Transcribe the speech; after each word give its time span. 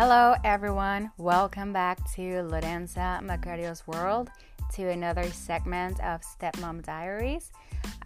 Hello, 0.00 0.36
everyone. 0.44 1.10
Welcome 1.16 1.72
back 1.72 1.98
to 2.12 2.44
Lorenza 2.44 3.20
Macario's 3.20 3.84
World, 3.88 4.30
to 4.74 4.88
another 4.90 5.24
segment 5.24 5.98
of 6.04 6.20
Stepmom 6.20 6.84
Diaries. 6.84 7.50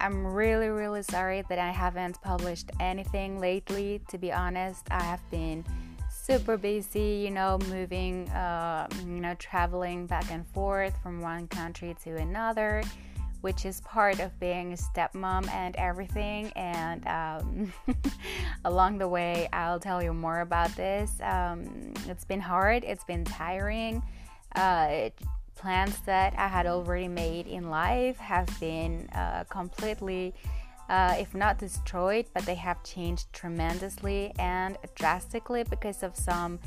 I'm 0.01 0.27
really, 0.27 0.69
really 0.69 1.03
sorry 1.03 1.45
that 1.51 1.59
I 1.59 1.71
haven't 1.71 2.19
published 2.23 2.71
anything 2.81 3.39
lately. 3.39 4.01
To 4.09 4.17
be 4.17 4.33
honest, 4.33 4.87
I 4.91 5.03
have 5.03 5.21
been 5.31 5.67
super 6.11 6.57
busy, 6.57 7.25
you 7.27 7.31
know, 7.31 7.59
moving, 7.69 8.27
uh, 8.31 8.89
you 9.05 9.21
know, 9.21 9.35
traveling 9.35 10.07
back 10.07 10.31
and 10.31 10.47
forth 10.47 10.97
from 11.03 11.21
one 11.21 11.47
country 11.47 11.95
to 12.05 12.17
another 12.17 12.83
which 13.43 13.67
is 13.67 13.81
part 13.83 14.21
of 14.21 14.39
being 14.41 14.73
a 14.73 14.77
stepmom 14.77 15.49
and 15.53 15.77
everything. 15.77 16.51
And 16.53 17.07
um, 17.07 17.73
along 18.65 18.99
the 18.99 19.09
way, 19.09 19.49
I'll 19.53 19.81
tell 19.81 20.03
you 20.03 20.15
more 20.15 20.41
about 20.41 20.75
this. 20.77 21.13
Um, 21.21 21.93
it's 22.09 22.25
been 22.25 22.41
hard, 22.41 22.85
it's 22.85 23.05
been 23.05 23.25
tiring. 23.25 24.03
Uh, 24.55 25.11
plans 25.57 25.99
that 26.07 26.35
I 26.39 26.49
had 26.49 26.67
already 26.67 27.09
made 27.09 27.47
in 27.47 27.69
life 27.69 28.17
have 28.17 28.49
been 28.59 29.09
uh, 29.11 29.45
completely. 29.51 30.35
Uh, 30.89 31.15
if 31.19 31.35
not 31.35 31.59
destroyed, 31.59 32.27
but 32.35 32.45
they 32.45 32.57
have 32.57 32.83
changed 32.83 33.33
tremendously 33.33 34.31
and 34.39 34.77
drastically 34.95 35.63
because 35.63 36.03
of 36.03 36.15
some, 36.15 36.59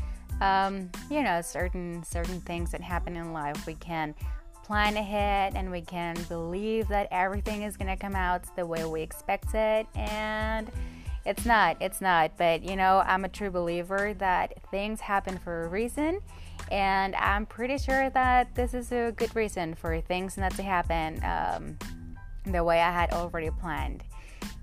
um, 0.42 0.90
you 1.12 1.22
know, 1.22 1.42
certain 1.42 2.02
certain 2.04 2.42
things 2.42 2.72
that 2.72 2.82
happen 2.82 3.16
in 3.16 3.34
life. 3.34 3.68
We 3.68 3.76
can 3.76 4.16
plan 4.66 4.98
ahead 4.98 5.54
and 5.56 5.70
we 5.70 5.82
can 5.82 6.16
believe 6.28 6.88
that 6.88 7.08
everything 7.12 7.62
is 7.62 7.78
going 7.78 7.88
to 7.88 7.96
come 7.96 8.16
out 8.16 8.44
the 8.56 8.66
way 8.66 8.84
we 8.84 9.00
expect 9.00 9.54
it 9.54 9.86
and 9.94 10.72
it's 11.24 11.46
not 11.46 11.78
it's 11.80 12.02
not 12.02 12.36
but 12.36 12.64
you 12.64 12.76
know 12.76 13.04
i'm 13.06 13.26
a 13.26 13.30
true 13.30 13.52
believer 13.52 14.16
that 14.16 14.54
things 14.72 15.00
happen 15.00 15.38
for 15.38 15.66
a 15.66 15.68
reason. 15.68 16.20
And 16.72 17.16
i'm 17.16 17.46
pretty 17.46 17.78
sure 17.78 18.10
that 18.10 18.56
this 18.56 18.74
is 18.74 18.92
a 18.92 19.14
good 19.16 19.36
reason 19.36 19.76
for 19.76 20.02
things 20.02 20.36
not 20.36 20.56
to 20.56 20.64
happen 20.64 21.22
um, 21.24 21.78
the 22.52 22.64
way 22.64 22.82
i 22.82 22.92
had 22.92 23.12
already 23.12 23.52
planned 23.52 24.04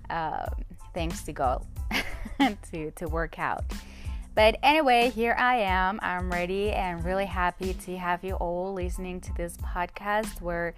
um, 0.09 0.53
things 0.93 1.23
to 1.23 1.31
go 1.31 1.65
to 2.71 2.91
to 2.91 3.07
work 3.07 3.39
out 3.39 3.63
but 4.35 4.57
anyway, 4.63 5.09
here 5.09 5.35
I 5.37 5.57
am. 5.57 5.99
I'm 6.01 6.31
ready 6.31 6.71
and 6.71 7.03
really 7.03 7.25
happy 7.25 7.73
to 7.73 7.97
have 7.97 8.23
you 8.23 8.33
all 8.35 8.73
listening 8.73 9.21
to 9.21 9.33
this 9.35 9.57
podcast 9.57 10.41
where 10.41 10.73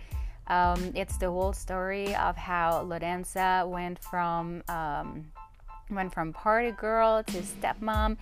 um, 0.47 0.91
it's 0.93 1.17
the 1.17 1.31
whole 1.31 1.53
story 1.53 2.15
of 2.15 2.35
how 2.35 2.83
Lorenza 2.83 3.67
went 3.67 3.99
from 3.99 4.63
um, 4.67 5.25
went 5.89 6.13
from 6.13 6.33
party 6.33 6.71
girl 6.71 7.23
to 7.23 7.37
stepmom 7.41 8.17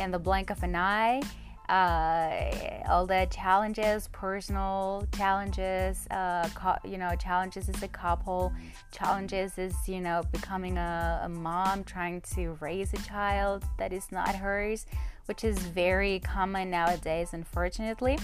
in 0.00 0.10
the 0.10 0.18
blink 0.18 0.50
of 0.50 0.62
an 0.62 0.76
eye 0.76 1.22
uh, 1.68 2.50
all 2.88 3.06
the 3.06 3.26
challenges, 3.30 4.08
personal 4.12 5.06
challenges, 5.14 6.06
uh, 6.10 6.48
co- 6.54 6.78
you 6.88 6.96
know, 6.98 7.14
challenges 7.16 7.68
as 7.68 7.82
a 7.82 7.88
couple, 7.88 8.52
challenges 8.90 9.58
as, 9.58 9.74
you 9.86 10.00
know, 10.00 10.22
becoming 10.32 10.78
a, 10.78 11.22
a 11.24 11.28
mom, 11.28 11.84
trying 11.84 12.20
to 12.34 12.56
raise 12.60 12.94
a 12.94 12.98
child 12.98 13.64
that 13.78 13.92
is 13.92 14.10
not 14.10 14.34
hers, 14.34 14.86
which 15.26 15.44
is 15.44 15.58
very 15.58 16.20
common 16.20 16.70
nowadays, 16.70 17.30
unfortunately. 17.32 18.18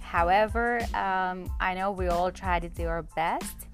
However, 0.00 0.80
um, 0.94 1.50
I 1.60 1.74
know 1.74 1.92
we 1.92 2.08
all 2.08 2.30
try 2.30 2.58
to 2.60 2.68
do 2.68 2.86
our 2.86 3.02
best 3.02 3.66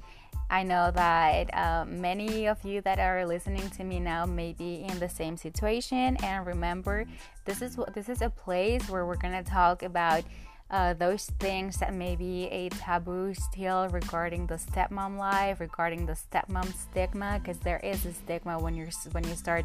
I 0.48 0.62
know 0.62 0.90
that 0.92 1.54
uh, 1.54 1.84
many 1.86 2.46
of 2.46 2.64
you 2.64 2.80
that 2.82 2.98
are 2.98 3.26
listening 3.26 3.68
to 3.70 3.84
me 3.84 3.98
now 3.98 4.26
may 4.26 4.52
be 4.52 4.84
in 4.88 4.98
the 4.98 5.08
same 5.08 5.36
situation. 5.36 6.16
And 6.22 6.46
remember, 6.46 7.04
this 7.44 7.62
is 7.62 7.76
this 7.94 8.08
is 8.08 8.22
a 8.22 8.30
place 8.30 8.88
where 8.88 9.04
we're 9.06 9.16
gonna 9.16 9.42
talk 9.42 9.82
about 9.82 10.22
uh, 10.70 10.94
those 10.94 11.26
things 11.38 11.78
that 11.78 11.94
may 11.94 12.16
be 12.16 12.44
a 12.46 12.68
taboo 12.70 13.34
still 13.34 13.88
regarding 13.88 14.46
the 14.46 14.54
stepmom 14.54 15.18
life, 15.18 15.60
regarding 15.60 16.06
the 16.06 16.12
stepmom 16.14 16.72
stigma, 16.74 17.40
because 17.42 17.58
there 17.58 17.80
is 17.80 18.04
a 18.06 18.12
stigma 18.12 18.58
when 18.58 18.74
you're 18.74 18.90
when 19.12 19.24
you 19.24 19.34
start 19.34 19.64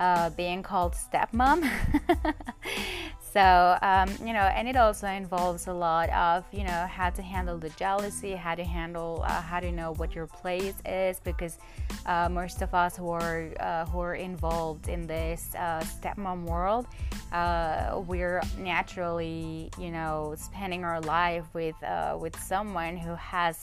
uh, 0.00 0.30
being 0.30 0.62
called 0.62 0.94
stepmom. 0.94 1.68
so 3.38 3.78
um, 3.82 4.08
you 4.26 4.32
know 4.32 4.46
and 4.56 4.66
it 4.66 4.76
also 4.76 5.06
involves 5.06 5.68
a 5.68 5.72
lot 5.72 6.10
of 6.10 6.44
you 6.50 6.64
know 6.64 6.86
how 6.90 7.08
to 7.08 7.22
handle 7.22 7.56
the 7.56 7.68
jealousy 7.70 8.32
how 8.32 8.54
to 8.54 8.64
handle 8.64 9.22
uh, 9.24 9.40
how 9.40 9.60
to 9.60 9.70
know 9.70 9.92
what 9.94 10.12
your 10.12 10.26
place 10.26 10.74
is 10.84 11.20
because 11.20 11.58
uh, 12.06 12.28
most 12.28 12.62
of 12.62 12.74
us 12.74 12.96
who 12.96 13.08
are 13.10 13.50
uh, 13.60 13.84
who 13.86 14.00
are 14.00 14.16
involved 14.16 14.88
in 14.88 15.06
this 15.06 15.54
uh, 15.54 15.80
stepmom 15.82 16.42
world 16.42 16.86
uh, 17.32 18.02
we're 18.08 18.42
naturally 18.58 19.70
you 19.78 19.92
know 19.92 20.34
spending 20.36 20.82
our 20.84 21.00
life 21.02 21.44
with 21.54 21.80
uh, 21.84 22.18
with 22.20 22.36
someone 22.40 22.96
who 22.96 23.14
has 23.14 23.62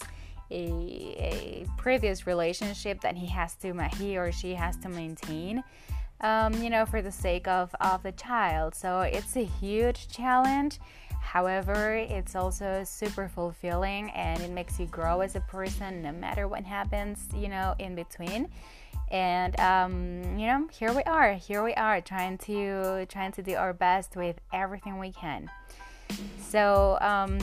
a, 0.52 0.64
a 1.20 1.66
previous 1.76 2.26
relationship 2.26 3.02
that 3.02 3.18
he 3.18 3.26
has 3.26 3.56
to 3.56 3.74
he 3.98 4.18
or 4.18 4.32
she 4.32 4.54
has 4.54 4.78
to 4.78 4.88
maintain 4.88 5.62
um, 6.22 6.54
you 6.62 6.70
know, 6.70 6.86
for 6.86 7.02
the 7.02 7.12
sake 7.12 7.48
of, 7.48 7.74
of 7.82 8.04
the 8.04 8.12
child. 8.14 8.76
So 8.76 9.02
it's 9.02 9.36
a 9.36 9.46
huge 9.46 10.08
challenge. 10.08 10.80
However, 11.22 11.96
it's 11.96 12.36
also 12.36 12.84
super 12.86 13.28
fulfilling 13.28 14.12
and 14.12 14.42
it 14.42 14.52
makes 14.52 14.80
you 14.80 14.86
grow 14.86 15.22
as 15.22 15.36
a 15.36 15.42
person 15.42 16.02
no 16.02 16.12
matter 16.12 16.48
what 16.48 16.64
happens, 16.64 17.28
you 17.36 17.50
know, 17.50 17.76
in 17.80 17.96
between. 17.96 18.48
And 19.12 19.60
um, 19.60 20.38
you 20.38 20.48
know, 20.48 20.68
here 20.72 20.94
we 20.94 21.04
are, 21.04 21.34
here 21.34 21.64
we 21.64 21.74
are 21.74 22.00
trying 22.02 22.38
to 22.40 23.06
trying 23.08 23.32
to 23.34 23.44
do 23.44 23.56
our 23.56 23.74
best 23.74 24.16
with 24.16 24.40
everything 24.54 25.00
we 25.00 25.12
can. 25.12 25.50
So 26.40 26.98
um, 27.02 27.40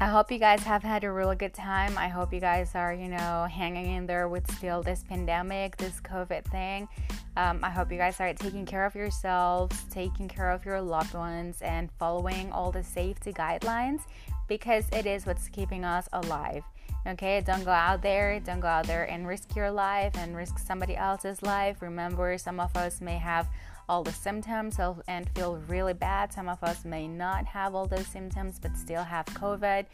I 0.00 0.06
hope 0.06 0.32
you 0.32 0.38
guys 0.38 0.62
have 0.64 0.82
had 0.82 1.04
a 1.04 1.12
really 1.12 1.36
good 1.36 1.54
time. 1.54 1.96
I 1.96 2.08
hope 2.08 2.32
you 2.32 2.40
guys 2.40 2.74
are, 2.74 2.92
you 2.92 3.08
know, 3.08 3.46
hanging 3.50 3.94
in 3.94 4.06
there 4.06 4.28
with 4.28 4.50
still 4.52 4.82
this 4.82 5.04
pandemic, 5.08 5.76
this 5.76 6.00
COVID 6.00 6.44
thing. 6.46 6.88
Um, 7.36 7.60
I 7.62 7.70
hope 7.70 7.90
you 7.90 7.98
guys 7.98 8.20
are 8.20 8.32
taking 8.34 8.66
care 8.66 8.84
of 8.84 8.94
yourselves, 8.94 9.84
taking 9.90 10.28
care 10.28 10.50
of 10.50 10.64
your 10.64 10.80
loved 10.80 11.14
ones, 11.14 11.62
and 11.62 11.90
following 11.98 12.52
all 12.52 12.70
the 12.70 12.82
safety 12.82 13.32
guidelines 13.32 14.02
because 14.48 14.84
it 14.92 15.06
is 15.06 15.24
what's 15.24 15.48
keeping 15.48 15.84
us 15.84 16.08
alive. 16.12 16.62
Okay, 17.06 17.40
don't 17.40 17.64
go 17.64 17.70
out 17.70 18.02
there, 18.02 18.38
don't 18.38 18.60
go 18.60 18.68
out 18.68 18.86
there 18.86 19.10
and 19.10 19.26
risk 19.26 19.56
your 19.56 19.70
life 19.70 20.12
and 20.16 20.36
risk 20.36 20.58
somebody 20.58 20.94
else's 20.94 21.42
life. 21.42 21.82
Remember, 21.82 22.38
some 22.38 22.60
of 22.60 22.76
us 22.76 23.00
may 23.00 23.16
have 23.16 23.48
all 23.88 24.04
the 24.04 24.12
symptoms 24.12 24.78
and 25.08 25.28
feel 25.30 25.56
really 25.68 25.94
bad. 25.94 26.32
Some 26.32 26.48
of 26.48 26.62
us 26.62 26.84
may 26.84 27.08
not 27.08 27.44
have 27.46 27.74
all 27.74 27.86
those 27.86 28.06
symptoms 28.06 28.58
but 28.60 28.76
still 28.76 29.02
have 29.02 29.26
COVID. 29.26 29.86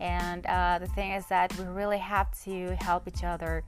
And 0.00 0.46
uh, 0.46 0.78
the 0.80 0.86
thing 0.88 1.12
is 1.12 1.26
that 1.26 1.56
we 1.58 1.64
really 1.64 1.98
have 1.98 2.28
to 2.44 2.76
help 2.76 3.06
each 3.06 3.24
other, 3.24 3.62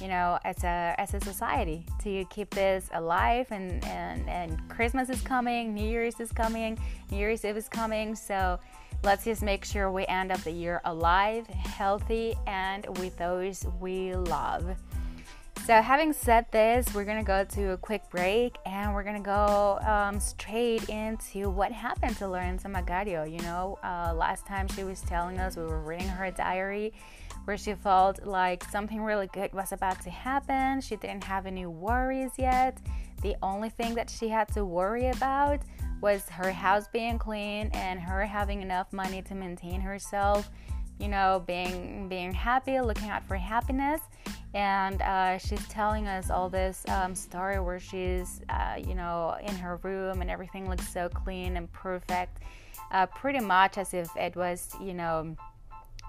you 0.00 0.08
know, 0.08 0.38
as 0.44 0.62
a 0.64 0.94
as 0.98 1.14
a 1.14 1.20
society 1.20 1.86
to 2.02 2.24
keep 2.26 2.50
this 2.50 2.88
alive. 2.92 3.46
And 3.50 3.84
and 3.84 4.28
and 4.28 4.68
Christmas 4.68 5.08
is 5.08 5.20
coming, 5.20 5.74
New 5.74 5.88
Year's 5.88 6.18
is 6.20 6.32
coming, 6.32 6.78
New 7.10 7.18
Year's 7.18 7.44
Eve 7.44 7.56
is 7.56 7.68
coming. 7.68 8.14
So 8.14 8.58
let's 9.02 9.24
just 9.24 9.42
make 9.42 9.64
sure 9.64 9.90
we 9.90 10.06
end 10.06 10.32
up 10.32 10.40
the 10.40 10.50
year 10.50 10.80
alive, 10.84 11.46
healthy, 11.46 12.34
and 12.46 12.86
with 12.98 13.16
those 13.16 13.66
we 13.80 14.14
love. 14.14 14.76
So, 15.66 15.80
having 15.80 16.12
said 16.12 16.44
this, 16.50 16.92
we're 16.92 17.06
gonna 17.06 17.24
go 17.24 17.42
to 17.42 17.70
a 17.70 17.76
quick 17.78 18.02
break 18.10 18.56
and 18.66 18.92
we're 18.92 19.02
gonna 19.02 19.18
go 19.18 19.78
um, 19.80 20.20
straight 20.20 20.90
into 20.90 21.48
what 21.48 21.72
happened 21.72 22.18
to 22.18 22.24
Lorenza 22.24 22.68
Macario. 22.68 23.24
You 23.24 23.38
know, 23.38 23.78
uh, 23.82 24.12
last 24.14 24.44
time 24.44 24.68
she 24.68 24.84
was 24.84 25.00
telling 25.00 25.38
us 25.38 25.56
we 25.56 25.62
were 25.62 25.80
reading 25.80 26.08
her 26.08 26.30
diary 26.30 26.92
where 27.44 27.56
she 27.56 27.74
felt 27.74 28.24
like 28.24 28.64
something 28.64 29.02
really 29.02 29.28
good 29.28 29.52
was 29.52 29.72
about 29.72 30.00
to 30.02 30.10
happen. 30.10 30.80
She 30.80 30.96
didn't 30.96 31.24
have 31.24 31.46
any 31.46 31.66
worries 31.66 32.32
yet. 32.38 32.78
The 33.22 33.36
only 33.42 33.70
thing 33.70 33.94
that 33.94 34.10
she 34.10 34.28
had 34.28 34.48
to 34.54 34.64
worry 34.64 35.08
about 35.08 35.60
was 36.00 36.28
her 36.28 36.52
house 36.52 36.88
being 36.88 37.18
clean 37.18 37.70
and 37.72 38.00
her 38.00 38.24
having 38.26 38.60
enough 38.60 38.92
money 38.92 39.22
to 39.22 39.34
maintain 39.34 39.80
herself 39.80 40.50
you 40.98 41.08
know 41.08 41.42
being 41.46 42.08
being 42.08 42.32
happy 42.32 42.80
looking 42.80 43.08
out 43.08 43.26
for 43.26 43.36
happiness 43.36 44.00
and 44.54 45.02
uh, 45.02 45.36
she's 45.38 45.66
telling 45.66 46.06
us 46.06 46.30
all 46.30 46.48
this 46.48 46.84
um, 46.88 47.14
story 47.14 47.58
where 47.58 47.80
she's 47.80 48.40
uh, 48.48 48.76
you 48.78 48.94
know 48.94 49.36
in 49.42 49.54
her 49.56 49.76
room 49.82 50.20
and 50.20 50.30
everything 50.30 50.68
looks 50.68 50.88
so 50.88 51.08
clean 51.08 51.56
and 51.56 51.72
perfect 51.72 52.38
uh, 52.92 53.06
pretty 53.06 53.40
much 53.40 53.78
as 53.78 53.92
if 53.94 54.08
it 54.16 54.36
was 54.36 54.74
you 54.80 54.94
know 54.94 55.34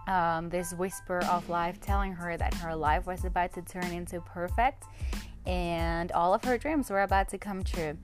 um, 0.07 0.49
this 0.49 0.73
whisper 0.73 1.19
of 1.25 1.49
life 1.49 1.79
telling 1.79 2.13
her 2.13 2.37
that 2.37 2.53
her 2.55 2.75
life 2.75 3.07
was 3.07 3.25
about 3.25 3.53
to 3.53 3.61
turn 3.61 3.91
into 3.91 4.21
perfect 4.21 4.83
and 5.45 6.11
all 6.11 6.33
of 6.33 6.43
her 6.43 6.57
dreams 6.57 6.89
were 6.89 7.03
about 7.03 7.29
to 7.29 7.37
come 7.37 7.63
true 7.63 7.97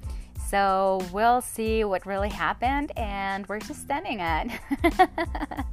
so 0.51 0.99
we'll 1.13 1.39
see 1.39 1.85
what 1.85 2.05
really 2.05 2.27
happened 2.27 2.91
and 2.97 3.47
where 3.47 3.61
she's 3.61 3.77
standing 3.77 4.19
at. 4.19 4.47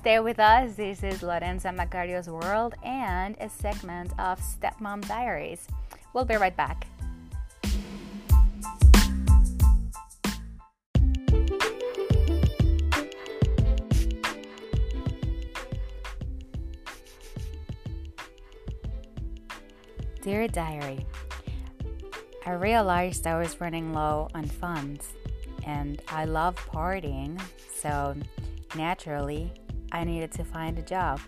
Stay 0.00 0.18
with 0.18 0.40
us. 0.40 0.74
This 0.74 1.04
is 1.04 1.22
Lorenza 1.22 1.72
Macario's 1.72 2.28
World 2.28 2.74
and 2.82 3.36
a 3.38 3.48
segment 3.48 4.10
of 4.18 4.40
Stepmom 4.40 5.06
Diaries. 5.06 5.68
We'll 6.12 6.24
be 6.24 6.34
right 6.34 6.56
back. 6.56 6.88
Dear 20.22 20.48
Diary, 20.48 21.06
I 22.44 22.50
realized 22.50 23.26
I 23.26 23.38
was 23.38 23.58
running 23.58 23.94
low 23.94 24.28
on 24.34 24.44
funds 24.44 25.14
and 25.64 26.02
I 26.08 26.26
love 26.26 26.56
partying, 26.56 27.40
so 27.74 28.14
naturally 28.76 29.50
I 29.92 30.04
needed 30.04 30.30
to 30.32 30.44
find 30.44 30.78
a 30.78 30.82
job. 30.82 31.20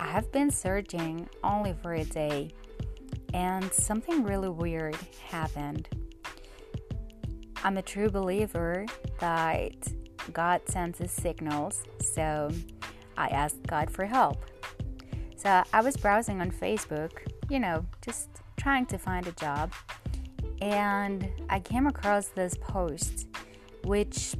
I 0.00 0.08
have 0.08 0.32
been 0.32 0.50
searching 0.50 1.28
only 1.44 1.74
for 1.80 1.94
a 1.94 2.04
day 2.04 2.50
and 3.32 3.72
something 3.72 4.24
really 4.24 4.48
weird 4.48 4.96
happened. 5.24 5.88
I'm 7.62 7.76
a 7.76 7.82
true 7.82 8.10
believer 8.10 8.84
that 9.20 9.74
God 10.32 10.62
sends 10.66 11.00
us 11.00 11.12
signals, 11.12 11.84
so 12.00 12.50
I 13.16 13.28
asked 13.28 13.64
God 13.68 13.92
for 13.92 14.06
help. 14.06 14.44
So 15.42 15.64
I 15.72 15.80
was 15.80 15.96
browsing 15.96 16.40
on 16.40 16.52
Facebook, 16.52 17.10
you 17.48 17.58
know, 17.58 17.84
just 18.00 18.28
trying 18.56 18.86
to 18.86 18.96
find 18.96 19.26
a 19.26 19.32
job, 19.32 19.72
and 20.60 21.28
I 21.50 21.58
came 21.58 21.88
across 21.88 22.28
this 22.28 22.56
post, 22.60 23.26
which, 23.82 24.36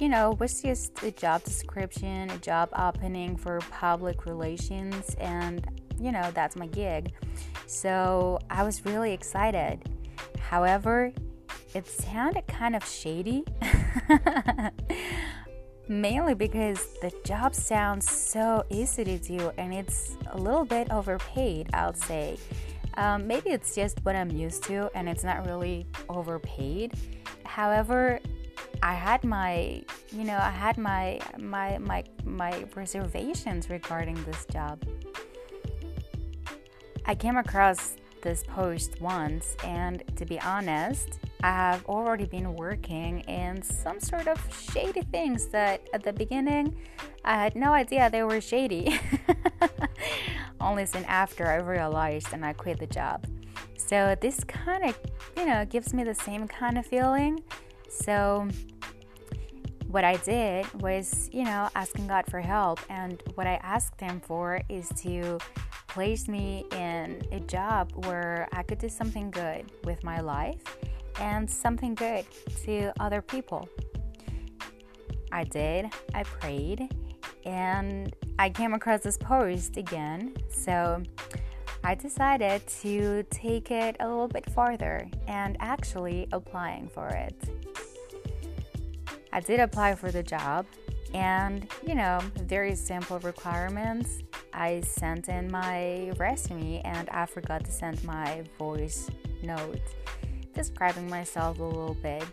you 0.00 0.08
know, 0.08 0.32
was 0.40 0.60
just 0.60 1.00
a 1.04 1.12
job 1.12 1.44
description, 1.44 2.28
a 2.28 2.38
job 2.38 2.70
opening 2.76 3.36
for 3.36 3.60
public 3.70 4.26
relations, 4.26 5.14
and, 5.20 5.64
you 6.00 6.10
know, 6.10 6.28
that's 6.34 6.56
my 6.56 6.66
gig. 6.66 7.12
So 7.66 8.40
I 8.50 8.64
was 8.64 8.84
really 8.84 9.12
excited. 9.12 9.88
However, 10.40 11.12
it 11.72 11.86
sounded 11.86 12.48
kind 12.48 12.74
of 12.74 12.84
shady. 12.84 13.44
Mainly 15.88 16.34
because 16.34 16.86
the 17.00 17.12
job 17.24 17.54
sounds 17.54 18.10
so 18.10 18.64
easy 18.70 19.04
to 19.04 19.18
do 19.18 19.50
and 19.58 19.74
it's 19.74 20.16
a 20.30 20.38
little 20.38 20.64
bit 20.64 20.90
overpaid, 20.90 21.68
I'll 21.74 21.94
say. 21.94 22.38
Um, 22.94 23.26
maybe 23.26 23.50
it's 23.50 23.74
just 23.74 23.98
what 24.04 24.14
I'm 24.14 24.30
used 24.30 24.62
to 24.64 24.90
and 24.94 25.08
it's 25.08 25.24
not 25.24 25.46
really 25.46 25.86
overpaid. 26.08 26.94
However, 27.44 28.20
I 28.82 28.94
had 28.94 29.24
my, 29.24 29.82
you 30.10 30.24
know, 30.24 30.36
I 30.36 30.50
had 30.50 30.78
my 30.78 31.20
my 31.38 31.78
my 31.78 32.04
my 32.24 32.64
reservations 32.74 33.70
regarding 33.70 34.22
this 34.24 34.44
job. 34.46 34.82
I 37.04 37.14
came 37.14 37.36
across 37.36 37.96
this 38.22 38.44
post 38.44 39.00
once, 39.00 39.56
and 39.64 40.02
to 40.16 40.24
be 40.24 40.40
honest, 40.40 41.18
I 41.42 41.50
have 41.50 41.84
already 41.86 42.26
been 42.26 42.54
working 42.54 43.20
in 43.20 43.62
some 43.62 43.98
sort 43.98 44.28
of 44.28 44.38
shady 44.54 45.02
things 45.02 45.48
that 45.48 45.88
at 45.92 46.04
the 46.04 46.12
beginning 46.12 46.76
I 47.24 47.34
had 47.34 47.56
no 47.56 47.72
idea 47.72 48.08
they 48.10 48.22
were 48.22 48.40
shady. 48.40 49.00
Only 50.60 50.86
soon 50.86 51.04
after 51.06 51.48
I 51.48 51.56
realized 51.56 52.28
and 52.32 52.44
I 52.44 52.52
quit 52.52 52.78
the 52.78 52.86
job. 52.86 53.26
So 53.76 54.14
this 54.20 54.44
kind 54.44 54.84
of, 54.84 54.98
you 55.36 55.44
know, 55.44 55.64
gives 55.64 55.92
me 55.92 56.04
the 56.04 56.14
same 56.14 56.46
kind 56.46 56.78
of 56.78 56.86
feeling. 56.86 57.42
So 57.88 58.46
what 59.88 60.04
I 60.04 60.16
did 60.18 60.64
was, 60.80 61.28
you 61.32 61.42
know, 61.42 61.68
asking 61.74 62.06
God 62.06 62.24
for 62.30 62.40
help. 62.40 62.78
And 62.88 63.20
what 63.34 63.48
I 63.48 63.54
asked 63.62 64.00
Him 64.00 64.20
for 64.20 64.60
is 64.68 64.88
to 65.02 65.38
place 65.88 66.28
me 66.28 66.64
in 66.72 67.20
a 67.32 67.40
job 67.40 67.92
where 68.06 68.48
I 68.52 68.62
could 68.62 68.78
do 68.78 68.88
something 68.88 69.30
good 69.30 69.70
with 69.84 70.02
my 70.04 70.20
life 70.20 70.62
and 71.20 71.48
something 71.48 71.94
good 71.94 72.24
to 72.64 72.92
other 73.00 73.22
people. 73.22 73.68
I 75.30 75.44
did, 75.44 75.86
I 76.14 76.22
prayed, 76.24 76.94
and 77.44 78.14
I 78.38 78.50
came 78.50 78.74
across 78.74 79.00
this 79.00 79.16
post 79.16 79.76
again. 79.76 80.34
So 80.50 81.02
I 81.84 81.94
decided 81.94 82.66
to 82.82 83.24
take 83.30 83.70
it 83.70 83.96
a 84.00 84.08
little 84.08 84.28
bit 84.28 84.48
farther 84.50 85.08
and 85.26 85.56
actually 85.60 86.28
applying 86.32 86.88
for 86.88 87.08
it. 87.08 87.34
I 89.32 89.40
did 89.40 89.60
apply 89.60 89.94
for 89.94 90.10
the 90.10 90.22
job, 90.22 90.66
and 91.14 91.66
you 91.86 91.94
know, 91.94 92.20
very 92.42 92.74
simple 92.74 93.18
requirements. 93.20 94.22
I 94.52 94.82
sent 94.82 95.28
in 95.28 95.50
my 95.50 96.12
resume 96.18 96.82
and 96.84 97.08
I 97.08 97.24
forgot 97.24 97.64
to 97.64 97.72
send 97.72 98.04
my 98.04 98.44
voice 98.58 99.08
note 99.42 99.80
describing 100.54 101.08
myself 101.08 101.58
a 101.58 101.64
little 101.64 101.96
bit. 102.02 102.24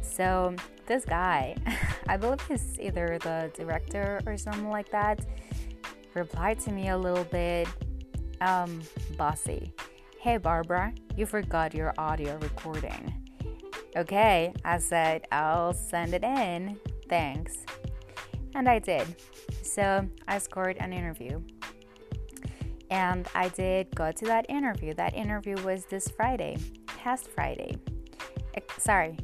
So, 0.00 0.54
this 0.86 1.04
guy, 1.04 1.56
I 2.08 2.16
believe 2.16 2.40
he's 2.48 2.78
either 2.80 3.18
the 3.20 3.50
director 3.54 4.20
or 4.26 4.36
something 4.36 4.70
like 4.70 4.90
that, 4.90 5.24
replied 6.14 6.58
to 6.60 6.72
me 6.72 6.88
a 6.88 6.98
little 6.98 7.24
bit 7.24 7.68
um, 8.40 8.80
bossy. 9.16 9.72
Hey, 10.20 10.36
Barbara, 10.36 10.92
you 11.16 11.26
forgot 11.26 11.74
your 11.74 11.94
audio 11.98 12.36
recording. 12.38 13.14
Okay, 13.96 14.52
I 14.64 14.78
said, 14.78 15.26
I'll 15.32 15.72
send 15.72 16.14
it 16.14 16.22
in. 16.22 16.78
Thanks. 17.08 17.56
And 18.54 18.68
I 18.68 18.78
did. 18.78 19.06
So 19.62 20.08
I 20.26 20.38
scored 20.38 20.76
an 20.78 20.92
interview. 20.92 21.40
And 22.90 23.28
I 23.34 23.48
did 23.48 23.94
go 23.94 24.12
to 24.12 24.24
that 24.26 24.46
interview. 24.48 24.94
That 24.94 25.14
interview 25.14 25.56
was 25.62 25.84
this 25.86 26.08
Friday, 26.08 26.56
past 27.08 27.30
Friday. 27.30 27.74
Sorry, 28.76 29.16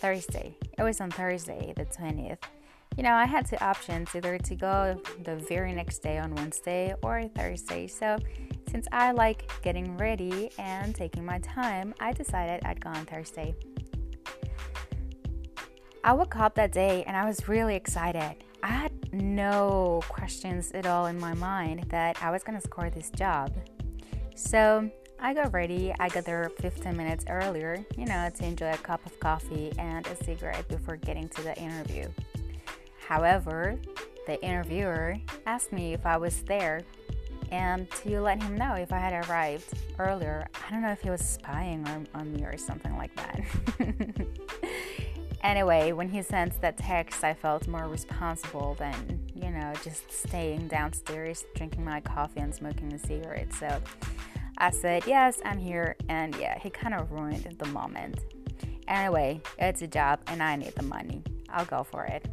Thursday. 0.00 0.56
It 0.78 0.82
was 0.82 1.02
on 1.02 1.10
Thursday, 1.10 1.74
the 1.76 1.84
20th. 1.84 2.38
You 2.96 3.02
know, 3.02 3.12
I 3.12 3.26
had 3.26 3.44
two 3.44 3.58
options 3.60 4.08
either 4.14 4.38
to 4.38 4.54
go 4.54 4.98
the 5.22 5.36
very 5.36 5.74
next 5.74 5.98
day 5.98 6.16
on 6.16 6.34
Wednesday 6.34 6.94
or 7.02 7.28
Thursday. 7.36 7.88
So, 7.88 8.16
since 8.70 8.86
I 8.90 9.12
like 9.12 9.52
getting 9.60 9.98
ready 9.98 10.50
and 10.58 10.94
taking 10.94 11.26
my 11.26 11.38
time, 11.40 11.92
I 12.00 12.14
decided 12.14 12.64
I'd 12.64 12.80
go 12.80 12.88
on 12.88 13.04
Thursday. 13.04 13.54
I 16.04 16.14
woke 16.14 16.36
up 16.36 16.54
that 16.54 16.72
day 16.72 17.04
and 17.06 17.14
I 17.18 17.26
was 17.26 17.48
really 17.48 17.76
excited. 17.76 18.36
I 18.62 18.68
had 18.68 19.12
no 19.12 20.00
questions 20.08 20.72
at 20.72 20.86
all 20.86 21.04
in 21.04 21.20
my 21.20 21.34
mind 21.34 21.84
that 21.90 22.16
I 22.22 22.30
was 22.30 22.42
gonna 22.42 22.62
score 22.62 22.88
this 22.88 23.10
job. 23.10 23.52
So 24.34 24.90
I 25.18 25.34
got 25.34 25.52
ready. 25.52 25.94
I 25.98 26.08
got 26.08 26.24
there 26.24 26.50
15 26.60 26.96
minutes 26.96 27.24
earlier, 27.28 27.84
you 27.96 28.04
know, 28.04 28.30
to 28.36 28.44
enjoy 28.44 28.72
a 28.72 28.76
cup 28.76 29.04
of 29.06 29.18
coffee 29.18 29.72
and 29.78 30.06
a 30.06 30.24
cigarette 30.24 30.68
before 30.68 30.96
getting 30.96 31.28
to 31.30 31.42
the 31.42 31.56
interview. 31.56 32.08
However, 33.08 33.78
the 34.26 34.42
interviewer 34.42 35.16
asked 35.46 35.72
me 35.72 35.94
if 35.94 36.04
I 36.04 36.16
was 36.16 36.42
there 36.42 36.82
and 37.50 37.90
to 38.02 38.20
let 38.20 38.42
him 38.42 38.56
know 38.56 38.74
if 38.74 38.92
I 38.92 38.98
had 38.98 39.28
arrived 39.28 39.72
earlier. 39.98 40.46
I 40.66 40.70
don't 40.70 40.82
know 40.82 40.92
if 40.92 41.00
he 41.00 41.10
was 41.10 41.22
spying 41.22 41.86
on, 41.88 42.06
on 42.14 42.32
me 42.32 42.44
or 42.44 42.56
something 42.58 42.96
like 42.96 43.14
that. 43.16 43.40
Anyway, 45.46 45.92
when 45.92 46.08
he 46.08 46.22
sent 46.22 46.60
that 46.60 46.76
text, 46.76 47.22
I 47.22 47.32
felt 47.32 47.68
more 47.68 47.86
responsible 47.86 48.74
than, 48.80 49.20
you 49.32 49.48
know, 49.50 49.72
just 49.84 50.10
staying 50.10 50.66
downstairs, 50.66 51.44
drinking 51.54 51.84
my 51.84 52.00
coffee 52.00 52.40
and 52.40 52.52
smoking 52.52 52.92
a 52.92 52.98
cigarette. 52.98 53.52
So 53.52 53.80
I 54.58 54.70
said, 54.70 55.04
Yes, 55.06 55.40
I'm 55.44 55.58
here. 55.58 55.96
And 56.08 56.34
yeah, 56.36 56.58
he 56.58 56.70
kind 56.70 56.94
of 56.94 57.10
ruined 57.10 57.56
the 57.58 57.66
moment. 57.66 58.24
Anyway, 58.88 59.40
it's 59.58 59.82
a 59.82 59.86
job 59.86 60.20
and 60.28 60.42
I 60.42 60.56
need 60.56 60.74
the 60.74 60.84
money. 60.84 61.22
I'll 61.48 61.64
go 61.64 61.84
for 61.84 62.04
it. 62.04 62.26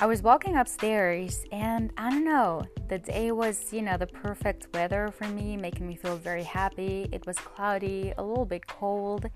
I 0.00 0.06
was 0.06 0.22
walking 0.22 0.56
upstairs 0.56 1.44
and 1.52 1.92
I 1.96 2.10
don't 2.10 2.24
know, 2.24 2.62
the 2.88 2.98
day 2.98 3.30
was, 3.30 3.72
you 3.72 3.82
know, 3.82 3.96
the 3.96 4.06
perfect 4.06 4.66
weather 4.74 5.12
for 5.16 5.28
me, 5.28 5.56
making 5.56 5.86
me 5.86 5.94
feel 5.94 6.16
very 6.16 6.42
happy. 6.42 7.08
It 7.12 7.24
was 7.24 7.36
cloudy, 7.38 8.12
a 8.18 8.22
little 8.22 8.44
bit 8.44 8.66
cold 8.66 9.26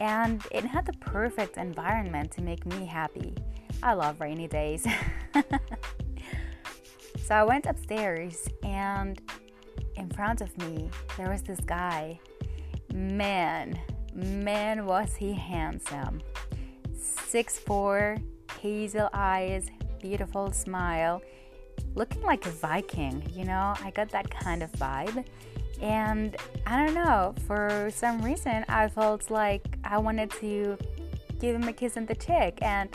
and 0.00 0.42
it 0.50 0.64
had 0.64 0.86
the 0.86 0.92
perfect 0.94 1.56
environment 1.56 2.30
to 2.32 2.42
make 2.42 2.64
me 2.66 2.86
happy. 2.86 3.34
I 3.82 3.94
love 3.94 4.20
rainy 4.20 4.48
days. 4.48 4.86
so 7.22 7.34
I 7.34 7.42
went 7.44 7.66
upstairs, 7.66 8.48
and 8.62 9.20
in 10.00 10.08
front 10.08 10.40
of 10.40 10.56
me, 10.58 10.90
there 11.16 11.30
was 11.30 11.42
this 11.42 11.60
guy. 11.60 12.18
Man, 12.92 13.78
man, 14.14 14.86
was 14.86 15.14
he 15.14 15.32
handsome. 15.32 16.20
Six 16.98 17.58
four, 17.58 18.16
hazel 18.60 19.08
eyes, 19.12 19.68
beautiful 20.00 20.50
smile, 20.52 21.22
looking 21.94 22.22
like 22.22 22.44
a 22.46 22.50
Viking, 22.50 23.22
you 23.32 23.44
know? 23.44 23.74
I 23.84 23.90
got 23.90 24.08
that 24.10 24.28
kind 24.30 24.62
of 24.62 24.72
vibe. 24.72 25.24
And 25.80 26.36
I 26.66 26.84
don't 26.84 26.94
know, 26.94 27.34
for 27.46 27.90
some 27.94 28.20
reason, 28.22 28.64
I 28.68 28.88
felt 28.88 29.30
like 29.30 29.64
I 29.84 29.98
wanted 29.98 30.30
to 30.32 30.76
give 31.38 31.54
him 31.54 31.68
a 31.68 31.72
kiss 31.72 31.96
on 31.96 32.06
the 32.06 32.14
cheek. 32.14 32.58
And 32.62 32.88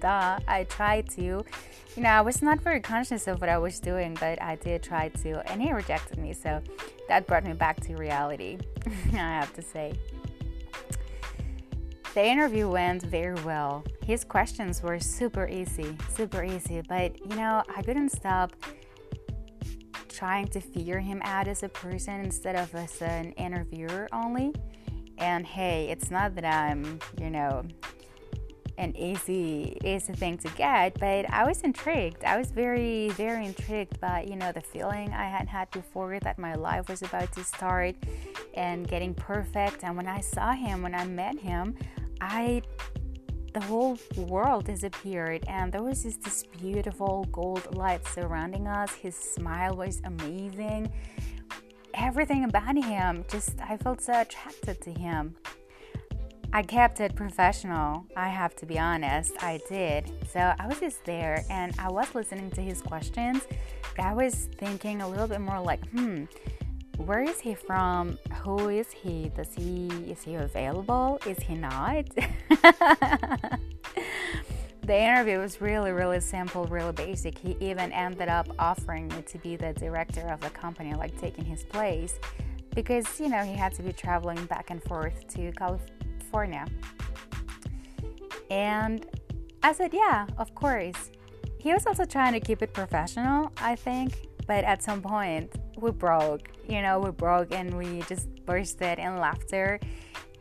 duh, 0.00 0.38
I 0.46 0.64
tried 0.64 1.08
to. 1.10 1.22
You 1.22 2.02
know, 2.02 2.10
I 2.10 2.20
was 2.20 2.42
not 2.42 2.60
very 2.60 2.80
conscious 2.80 3.26
of 3.26 3.40
what 3.40 3.48
I 3.48 3.58
was 3.58 3.80
doing, 3.80 4.16
but 4.20 4.40
I 4.42 4.56
did 4.56 4.82
try 4.82 5.08
to. 5.08 5.50
And 5.50 5.62
he 5.62 5.72
rejected 5.72 6.18
me. 6.18 6.32
So 6.32 6.62
that 7.08 7.26
brought 7.26 7.44
me 7.44 7.52
back 7.52 7.80
to 7.80 7.96
reality, 7.96 8.58
I 9.12 9.16
have 9.16 9.52
to 9.54 9.62
say. 9.62 9.94
The 12.14 12.24
interview 12.24 12.68
went 12.68 13.02
very 13.02 13.40
well. 13.42 13.84
His 14.04 14.24
questions 14.24 14.82
were 14.82 14.98
super 14.98 15.46
easy, 15.48 15.96
super 16.14 16.42
easy, 16.42 16.80
but 16.88 17.18
you 17.20 17.36
know, 17.36 17.62
I 17.76 17.82
couldn't 17.82 18.08
stop 18.08 18.52
trying 20.08 20.48
to 20.48 20.60
figure 20.60 20.98
him 20.98 21.20
out 21.24 21.46
as 21.46 21.62
a 21.62 21.68
person 21.68 22.20
instead 22.20 22.56
of 22.56 22.74
as 22.74 23.02
an 23.02 23.32
interviewer 23.32 24.08
only. 24.14 24.54
And 25.18 25.46
hey, 25.46 25.88
it's 25.90 26.10
not 26.10 26.34
that 26.36 26.44
I'm, 26.46 26.98
you 27.20 27.28
know, 27.28 27.64
an 28.78 28.96
easy 28.96 29.78
easy 29.84 30.12
thing 30.12 30.38
to 30.38 30.48
get, 30.50 30.98
but 31.00 31.30
I 31.30 31.46
was 31.46 31.62
intrigued. 31.62 32.24
I 32.24 32.36
was 32.36 32.50
very 32.50 33.10
very 33.10 33.46
intrigued 33.46 33.98
by 34.00 34.26
you 34.28 34.36
know 34.36 34.52
the 34.52 34.60
feeling 34.60 35.12
I 35.12 35.24
had 35.24 35.48
had 35.48 35.70
before 35.70 36.18
that 36.20 36.38
my 36.38 36.54
life 36.54 36.88
was 36.88 37.02
about 37.02 37.32
to 37.32 37.44
start 37.44 37.94
and 38.54 38.86
getting 38.86 39.14
perfect. 39.14 39.82
And 39.82 39.96
when 39.96 40.06
I 40.06 40.20
saw 40.20 40.52
him, 40.52 40.82
when 40.82 40.94
I 40.94 41.04
met 41.04 41.38
him, 41.38 41.76
I 42.20 42.62
the 43.56 43.60
whole 43.62 43.98
world 44.18 44.66
disappeared 44.66 45.42
and 45.48 45.72
there 45.72 45.82
was 45.82 46.02
just 46.02 46.20
this 46.20 46.42
beautiful 46.60 47.26
gold 47.32 47.74
light 47.74 48.06
surrounding 48.08 48.68
us. 48.68 48.92
His 48.92 49.16
smile 49.16 49.74
was 49.74 50.02
amazing. 50.04 50.92
Everything 51.94 52.44
about 52.44 52.76
him, 52.76 53.24
just 53.30 53.58
I 53.58 53.78
felt 53.78 54.02
so 54.02 54.20
attracted 54.20 54.82
to 54.82 54.92
him. 54.92 55.36
I 56.56 56.62
kept 56.62 57.00
it 57.00 57.14
professional, 57.14 58.06
I 58.16 58.30
have 58.30 58.56
to 58.56 58.64
be 58.64 58.78
honest. 58.78 59.34
I 59.40 59.60
did. 59.68 60.10
So 60.32 60.54
I 60.58 60.66
was 60.66 60.80
just 60.80 61.04
there 61.04 61.44
and 61.50 61.74
I 61.78 61.90
was 61.90 62.14
listening 62.14 62.50
to 62.52 62.62
his 62.62 62.80
questions, 62.80 63.42
I 63.98 64.14
was 64.14 64.48
thinking 64.56 65.02
a 65.02 65.08
little 65.08 65.28
bit 65.28 65.42
more 65.42 65.60
like, 65.60 65.86
hmm, 65.90 66.24
where 66.96 67.20
is 67.20 67.40
he 67.40 67.54
from? 67.54 68.18
Who 68.36 68.70
is 68.70 68.90
he? 68.90 69.30
Does 69.36 69.52
he 69.54 69.88
is 70.10 70.22
he 70.22 70.36
available? 70.36 71.18
Is 71.26 71.38
he 71.40 71.56
not? 71.56 72.06
the 74.80 74.98
interview 74.98 75.38
was 75.38 75.60
really, 75.60 75.92
really 75.92 76.20
simple, 76.20 76.64
really 76.64 76.92
basic. 76.92 77.36
He 77.36 77.58
even 77.60 77.92
ended 77.92 78.30
up 78.30 78.48
offering 78.58 79.08
me 79.08 79.20
to 79.26 79.36
be 79.36 79.56
the 79.56 79.74
director 79.74 80.26
of 80.28 80.40
the 80.40 80.48
company, 80.48 80.94
like 80.94 81.20
taking 81.20 81.44
his 81.44 81.64
place, 81.64 82.14
because 82.74 83.20
you 83.20 83.28
know 83.28 83.42
he 83.42 83.52
had 83.52 83.74
to 83.74 83.82
be 83.82 83.92
traveling 83.92 84.42
back 84.46 84.70
and 84.70 84.82
forth 84.84 85.28
to 85.34 85.52
California. 85.52 85.92
And 88.50 89.04
I 89.62 89.72
said, 89.72 89.92
yeah, 89.92 90.26
of 90.38 90.54
course. 90.54 91.10
He 91.58 91.72
was 91.72 91.86
also 91.86 92.04
trying 92.04 92.32
to 92.34 92.40
keep 92.40 92.62
it 92.62 92.72
professional, 92.72 93.50
I 93.58 93.74
think, 93.74 94.28
but 94.46 94.64
at 94.64 94.82
some 94.82 95.02
point 95.02 95.52
we 95.76 95.90
broke. 95.90 96.50
You 96.68 96.82
know, 96.82 97.00
we 97.00 97.10
broke 97.10 97.52
and 97.52 97.76
we 97.76 98.02
just 98.02 98.28
bursted 98.44 98.98
in 98.98 99.18
laughter 99.18 99.80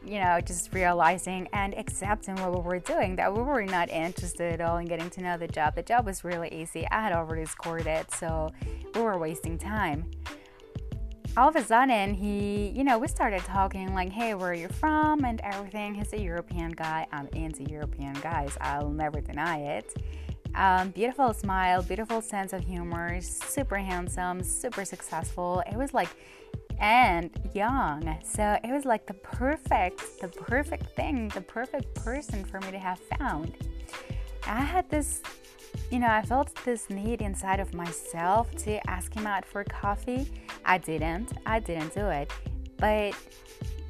you 0.06 0.20
know, 0.20 0.40
just 0.40 0.74
realizing 0.74 1.48
and 1.52 1.74
accepting 1.78 2.36
what 2.36 2.54
we 2.54 2.62
were 2.62 2.80
doing, 2.80 3.16
that 3.16 3.34
we 3.34 3.42
were 3.42 3.64
not 3.64 3.90
interested 3.90 4.54
at 4.54 4.62
all 4.62 4.78
in 4.78 4.86
getting 4.86 5.10
to 5.10 5.22
know 5.22 5.38
the 5.38 5.48
job. 5.48 5.76
The 5.76 5.82
job 5.82 6.06
was 6.06 6.24
really 6.24 6.50
easy. 6.54 6.88
I 6.92 7.02
had 7.02 7.14
already 7.14 7.46
scored 7.46 7.88
it, 7.88 8.12
so 8.12 8.52
we 8.94 9.02
were 9.02 9.18
wasting 9.18 9.58
time. 9.58 10.06
All 11.38 11.50
of 11.50 11.56
a 11.58 11.64
sudden, 11.64 12.14
he, 12.14 12.70
you 12.70 12.86
know, 12.86 12.98
we 12.98 13.10
started 13.10 13.42
talking 13.42 13.94
like, 13.94 14.10
hey, 14.10 14.36
where 14.36 14.52
are 14.52 14.54
you 14.54 14.70
from? 14.70 15.26
And 15.26 15.42
everything. 15.42 15.94
He's 15.94 16.14
a 16.14 16.22
European 16.22 16.72
guy. 16.72 17.06
I'm 17.12 17.28
into 17.34 17.64
European 17.64 18.14
guys. 18.22 18.58
I'll 18.62 18.90
never 18.90 19.20
deny 19.20 19.60
it. 19.60 19.94
Um, 20.56 20.92
beautiful 20.92 21.34
smile, 21.34 21.82
beautiful 21.82 22.22
sense 22.22 22.54
of 22.54 22.64
humor, 22.64 23.20
super 23.20 23.76
handsome, 23.76 24.42
super 24.44 24.86
successful. 24.86 25.62
It 25.70 25.76
was 25.76 25.94
like 25.94 26.08
and 26.80 27.30
young. 27.54 28.18
So 28.24 28.58
it 28.64 28.72
was 28.72 28.86
like 28.86 29.06
the 29.06 29.16
perfect, 29.16 30.22
the 30.22 30.30
perfect 30.30 30.96
thing, 30.96 31.28
the 31.30 31.42
perfect 31.42 31.94
person 31.96 32.46
for 32.46 32.62
me 32.62 32.72
to 32.72 32.80
have 32.80 33.00
found. 33.18 33.58
I 34.48 34.62
had 34.62 34.90
this, 34.90 35.22
you 35.92 36.00
know, 36.00 36.08
I 36.08 36.22
felt 36.22 36.56
this 36.64 36.90
need 36.90 37.22
inside 37.22 37.60
of 37.60 37.74
myself 37.74 38.52
to 38.64 38.90
ask 38.90 39.14
him 39.14 39.28
out 39.28 39.44
for 39.46 39.66
coffee. 39.66 40.32
I 40.66 40.78
didn't, 40.78 41.34
I 41.46 41.60
didn't 41.60 41.94
do 41.94 42.08
it, 42.08 42.32
but 42.78 43.14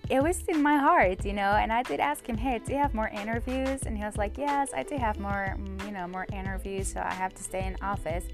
it 0.10 0.22
was 0.22 0.44
in 0.48 0.62
my 0.62 0.78
heart, 0.78 1.26
you 1.26 1.34
know. 1.34 1.52
And 1.62 1.72
I 1.72 1.82
did 1.84 2.00
ask 2.00 2.28
him, 2.28 2.38
"Hey, 2.38 2.60
do 2.60 2.74
you 2.74 2.80
have 2.80 2.94
more 2.94 3.10
interviews?" 3.10 3.84
And 3.84 3.98
he 3.98 4.04
was 4.04 4.18
like, 4.18 4.38
"Yes, 4.38 4.72
I 4.76 4.84
do 4.84 4.96
have 4.98 5.20
more, 5.20 5.56
mm, 5.58 5.86
you 5.86 5.92
know, 5.92 6.08
more 6.08 6.28
interviews. 6.32 6.92
So 6.94 7.00
I 7.02 7.14
have 7.14 7.34
to 7.36 7.44
stay 7.44 7.66
in 7.66 7.76
office. 7.82 8.26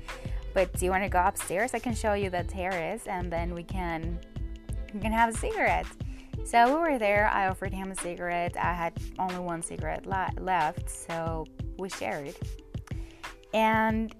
But 0.53 0.73
do 0.73 0.85
you 0.85 0.91
want 0.91 1.03
to 1.03 1.09
go 1.09 1.19
upstairs? 1.19 1.73
I 1.73 1.79
can 1.79 1.95
show 1.95 2.13
you 2.13 2.29
the 2.29 2.43
terrace, 2.43 3.07
and 3.07 3.31
then 3.31 3.53
we 3.53 3.63
can 3.63 4.19
we 4.93 4.99
can 4.99 5.11
have 5.11 5.33
a 5.33 5.37
cigarette. 5.37 5.87
So 6.43 6.65
we 6.67 6.91
were 6.91 6.99
there. 6.99 7.29
I 7.31 7.47
offered 7.47 7.73
him 7.73 7.91
a 7.91 7.95
cigarette. 7.95 8.57
I 8.57 8.73
had 8.73 8.93
only 9.19 9.39
one 9.39 9.61
cigarette 9.61 10.05
la- 10.05 10.29
left, 10.39 10.89
so 10.89 11.45
we 11.77 11.89
shared. 11.89 12.35
And 13.53 14.13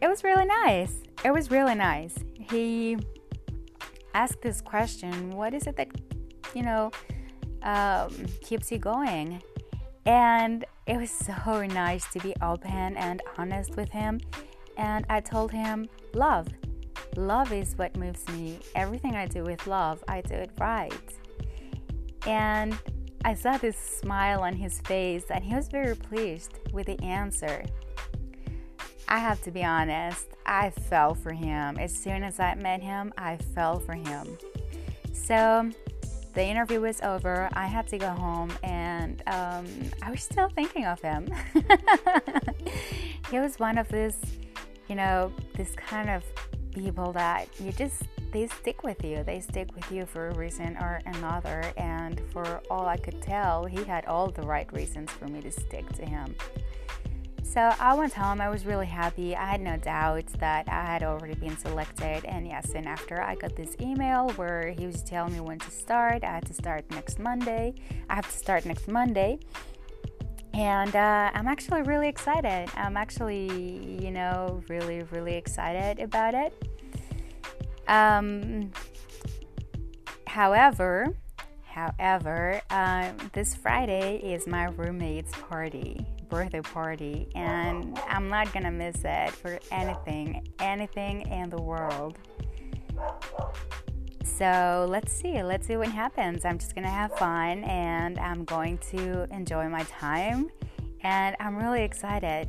it 0.00 0.08
was 0.08 0.22
really 0.22 0.44
nice. 0.44 0.94
It 1.24 1.32
was 1.32 1.50
really 1.50 1.74
nice. 1.74 2.14
He 2.38 2.96
asked 4.14 4.42
this 4.42 4.60
question 4.60 5.30
What 5.30 5.54
is 5.54 5.66
it 5.66 5.76
that, 5.76 5.88
you 6.54 6.62
know, 6.62 6.90
um, 7.62 8.26
keeps 8.40 8.70
you 8.70 8.78
going? 8.78 9.42
And 10.04 10.64
it 10.86 10.96
was 10.98 11.10
so 11.10 11.66
nice 11.66 12.10
to 12.12 12.18
be 12.20 12.34
open 12.42 12.96
and 12.96 13.22
honest 13.38 13.76
with 13.76 13.90
him. 13.90 14.20
And 14.76 15.06
I 15.08 15.20
told 15.20 15.52
him, 15.52 15.88
Love. 16.14 16.48
Love 17.16 17.52
is 17.52 17.76
what 17.76 17.94
moves 17.96 18.26
me. 18.28 18.58
Everything 18.74 19.16
I 19.16 19.26
do 19.26 19.44
with 19.44 19.66
love, 19.66 20.02
I 20.08 20.22
do 20.22 20.34
it 20.34 20.50
right. 20.58 20.92
And 22.26 22.74
I 23.24 23.34
saw 23.34 23.58
this 23.58 23.76
smile 23.76 24.40
on 24.40 24.54
his 24.54 24.80
face, 24.80 25.24
and 25.30 25.44
he 25.44 25.54
was 25.54 25.68
very 25.68 25.94
pleased 25.94 26.58
with 26.72 26.86
the 26.86 27.00
answer. 27.02 27.64
I 29.12 29.18
have 29.18 29.42
to 29.42 29.50
be 29.50 29.62
honest, 29.62 30.26
I 30.46 30.70
fell 30.70 31.14
for 31.14 31.34
him. 31.34 31.76
As 31.76 31.94
soon 31.94 32.22
as 32.22 32.40
I 32.40 32.54
met 32.54 32.80
him, 32.80 33.12
I 33.18 33.36
fell 33.54 33.78
for 33.78 33.92
him. 33.92 34.38
So 35.12 35.70
the 36.32 36.42
interview 36.42 36.80
was 36.80 36.98
over. 37.02 37.50
I 37.52 37.66
had 37.66 37.86
to 37.88 37.98
go 37.98 38.08
home, 38.08 38.50
and 38.62 39.22
um, 39.26 39.66
I 40.00 40.10
was 40.10 40.22
still 40.22 40.48
thinking 40.48 40.86
of 40.86 40.98
him. 41.02 41.28
he 43.30 43.38
was 43.38 43.58
one 43.58 43.76
of 43.76 43.86
this, 43.90 44.16
you 44.88 44.94
know, 44.94 45.30
this 45.56 45.74
kind 45.74 46.08
of 46.08 46.24
people 46.74 47.12
that 47.12 47.48
you 47.60 47.70
just 47.70 48.04
they 48.32 48.46
stick 48.46 48.82
with 48.82 49.04
you 49.04 49.22
they 49.24 49.40
stick 49.40 49.68
with 49.74 49.92
you 49.92 50.06
for 50.06 50.28
a 50.28 50.34
reason 50.36 50.74
or 50.78 51.02
another 51.04 51.70
and 51.76 52.18
for 52.32 52.62
all 52.70 52.86
i 52.86 52.96
could 52.96 53.20
tell 53.20 53.66
he 53.66 53.84
had 53.84 54.06
all 54.06 54.30
the 54.30 54.40
right 54.40 54.72
reasons 54.72 55.10
for 55.10 55.26
me 55.28 55.42
to 55.42 55.50
stick 55.50 55.86
to 55.92 56.02
him 56.02 56.34
so 57.52 57.60
i 57.80 57.92
went 57.92 58.14
home 58.14 58.40
i 58.40 58.48
was 58.48 58.64
really 58.64 58.86
happy. 58.86 59.36
I 59.36 59.44
had 59.44 59.60
no 59.60 59.76
doubts 59.76 60.32
that 60.38 60.68
i 60.68 60.84
had 60.84 61.02
already 61.02 61.34
been 61.34 61.56
selected. 61.58 62.24
And 62.24 62.46
yes 62.46 62.72
and 62.74 62.86
after 62.86 63.20
i 63.20 63.34
got 63.34 63.54
this 63.56 63.76
email 63.80 64.30
where 64.36 64.70
he 64.70 64.86
was 64.86 65.02
telling 65.02 65.34
me 65.34 65.40
when 65.40 65.58
to 65.58 65.70
start 65.70 66.24
i 66.24 66.32
had 66.32 66.46
to 66.46 66.54
start 66.54 66.90
next 66.90 67.18
monday. 67.18 67.74
I 68.08 68.14
have 68.14 68.30
to 68.30 68.38
start 68.38 68.64
next 68.64 68.88
monday. 68.88 69.38
And 70.54 70.94
uh, 70.94 71.30
I'm 71.32 71.48
actually 71.48 71.82
really 71.82 72.08
excited. 72.08 72.68
I'm 72.74 72.96
actually, 72.96 73.98
you 74.02 74.10
know, 74.10 74.62
really, 74.68 75.02
really 75.10 75.34
excited 75.34 75.98
about 75.98 76.34
it. 76.34 76.52
Um, 77.88 78.70
however, 80.26 81.14
however, 81.64 82.60
um, 82.68 83.16
this 83.32 83.54
Friday 83.54 84.18
is 84.18 84.46
my 84.46 84.66
roommate's 84.66 85.32
party, 85.48 86.06
birthday 86.32 86.62
party, 86.62 87.28
and 87.34 88.00
I'm 88.08 88.30
not 88.30 88.50
gonna 88.54 88.70
miss 88.70 88.96
it 89.04 89.32
for 89.32 89.58
anything, 89.70 90.48
anything 90.60 91.30
in 91.30 91.50
the 91.50 91.60
world. 91.60 92.16
So 94.24 94.86
let's 94.88 95.12
see, 95.12 95.42
let's 95.42 95.66
see 95.66 95.76
what 95.76 95.88
happens. 95.88 96.46
I'm 96.46 96.56
just 96.56 96.74
gonna 96.74 96.88
have 96.88 97.12
fun 97.18 97.64
and 97.64 98.18
I'm 98.18 98.44
going 98.46 98.78
to 98.92 99.24
enjoy 99.30 99.68
my 99.68 99.82
time, 99.82 100.48
and 101.02 101.36
I'm 101.38 101.54
really 101.54 101.82
excited. 101.82 102.48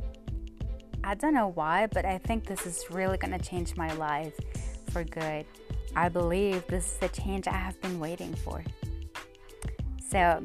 I 1.04 1.14
don't 1.14 1.34
know 1.34 1.48
why, 1.48 1.86
but 1.86 2.06
I 2.06 2.16
think 2.16 2.46
this 2.46 2.64
is 2.64 2.86
really 2.90 3.18
gonna 3.18 3.38
change 3.38 3.76
my 3.76 3.92
life 3.96 4.34
for 4.92 5.04
good. 5.04 5.44
I 5.94 6.08
believe 6.08 6.66
this 6.68 6.86
is 6.86 6.96
the 7.00 7.08
change 7.08 7.46
I 7.48 7.58
have 7.66 7.78
been 7.82 8.00
waiting 8.00 8.34
for. 8.34 8.64
So 10.08 10.40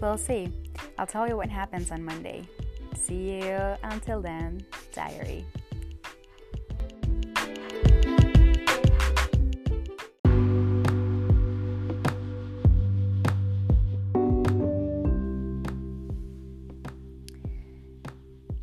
we'll 0.00 0.18
see. 0.18 0.52
I'll 0.98 1.06
tell 1.06 1.26
you 1.28 1.36
what 1.36 1.48
happens 1.48 1.90
on 1.90 2.04
Monday. 2.04 2.48
See 2.98 3.38
you 3.38 3.76
until 3.84 4.20
then, 4.20 4.64
diary. 4.92 5.44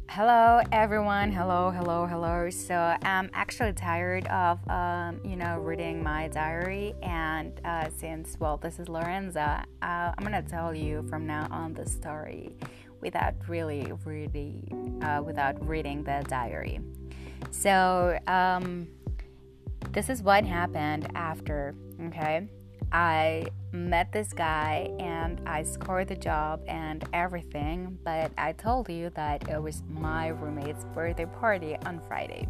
Hello, 0.10 0.62
everyone. 0.72 1.32
Hello, 1.32 1.72
hello, 1.72 2.06
hello. 2.06 2.50
So 2.52 2.75
I'm 2.75 3.32
actually 3.34 3.74
tired 3.74 4.28
of, 4.28 4.60
um, 4.70 5.20
you 5.25 5.36
know, 5.36 5.58
reading 5.58 6.04
my 6.04 6.28
diary, 6.28 6.94
and 7.02 7.60
uh, 7.66 7.90
since 7.98 8.38
well, 8.40 8.58
this 8.58 8.78
is 8.78 8.90
Lorenza, 8.90 9.63
uh, 9.82 10.12
I'm 10.16 10.24
gonna 10.24 10.44
tell 10.44 10.75
you 10.75 11.04
from 11.10 11.25
now 11.25 11.48
on 11.50 11.74
the 11.74 11.88
story 11.88 12.56
without 13.03 13.33
really, 13.48 13.91
really, 14.05 14.63
uh, 15.01 15.22
without 15.22 15.55
reading 15.67 16.03
the 16.03 16.24
diary. 16.27 16.79
So 17.51 18.17
um, 18.27 18.88
this 19.91 20.10
is 20.10 20.24
what 20.24 20.45
happened 20.45 21.12
after, 21.13 21.75
okay? 22.07 22.48
I 22.91 23.45
met 23.72 24.12
this 24.12 24.33
guy 24.33 24.89
and 25.00 25.41
I 25.48 25.63
scored 25.63 26.07
the 26.07 26.15
job 26.15 26.62
and 26.67 27.03
everything, 27.12 27.98
but 28.03 28.31
I 28.38 28.53
told 28.53 28.89
you 28.89 29.10
that 29.15 29.50
it 29.50 29.62
was 29.62 29.83
my 29.89 30.29
roommate's 30.29 30.86
birthday 30.93 31.25
party 31.25 31.75
on 31.86 32.00
Friday. 32.07 32.48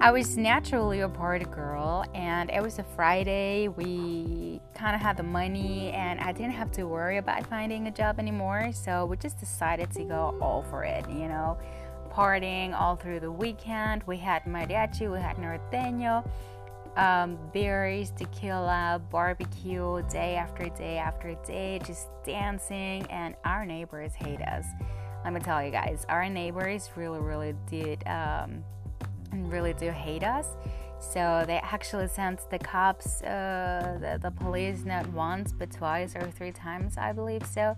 I 0.00 0.10
was 0.10 0.36
naturally 0.36 1.00
a 1.00 1.08
party 1.08 1.44
girl, 1.44 2.04
and 2.14 2.50
it 2.50 2.60
was 2.60 2.78
a 2.78 2.82
Friday. 2.82 3.68
We 3.68 4.60
kind 4.74 4.96
of 4.96 5.00
had 5.00 5.16
the 5.16 5.22
money, 5.22 5.90
and 5.92 6.18
I 6.20 6.32
didn't 6.32 6.52
have 6.52 6.72
to 6.72 6.84
worry 6.84 7.18
about 7.18 7.46
finding 7.46 7.86
a 7.86 7.90
job 7.90 8.18
anymore. 8.18 8.72
So 8.72 9.06
we 9.06 9.16
just 9.16 9.38
decided 9.38 9.90
to 9.92 10.04
go 10.04 10.36
all 10.40 10.64
for 10.70 10.82
it, 10.82 11.08
you 11.08 11.28
know, 11.28 11.56
partying 12.10 12.78
all 12.78 12.96
through 12.96 13.20
the 13.20 13.30
weekend. 13.30 14.02
We 14.04 14.16
had 14.16 14.44
mariachi, 14.44 15.10
we 15.10 15.20
had 15.20 15.36
norteño, 15.36 16.28
um, 16.96 17.38
beers, 17.52 18.10
tequila, 18.10 19.00
barbecue, 19.10 20.02
day 20.10 20.34
after 20.34 20.68
day 20.70 20.98
after 20.98 21.34
day, 21.46 21.80
just 21.84 22.08
dancing, 22.24 23.06
and 23.06 23.36
our 23.44 23.64
neighbors 23.64 24.14
hate 24.14 24.42
us. 24.42 24.66
Let 25.24 25.32
me 25.32 25.40
tell 25.40 25.64
you 25.64 25.70
guys, 25.70 26.04
our 26.08 26.28
neighbors 26.28 26.90
really, 26.96 27.20
really 27.20 27.54
did. 27.70 28.06
Um, 28.08 28.64
really 29.32 29.74
do 29.74 29.90
hate 29.90 30.22
us. 30.22 30.46
So 30.98 31.44
they 31.46 31.58
actually 31.58 32.08
sent 32.08 32.48
the 32.50 32.58
cops, 32.58 33.22
uh, 33.22 33.98
the, 34.00 34.18
the 34.22 34.30
police, 34.30 34.84
not 34.84 35.06
once 35.08 35.52
but 35.52 35.70
twice 35.70 36.14
or 36.14 36.30
three 36.30 36.52
times, 36.52 36.96
I 36.96 37.12
believe. 37.12 37.44
So 37.44 37.76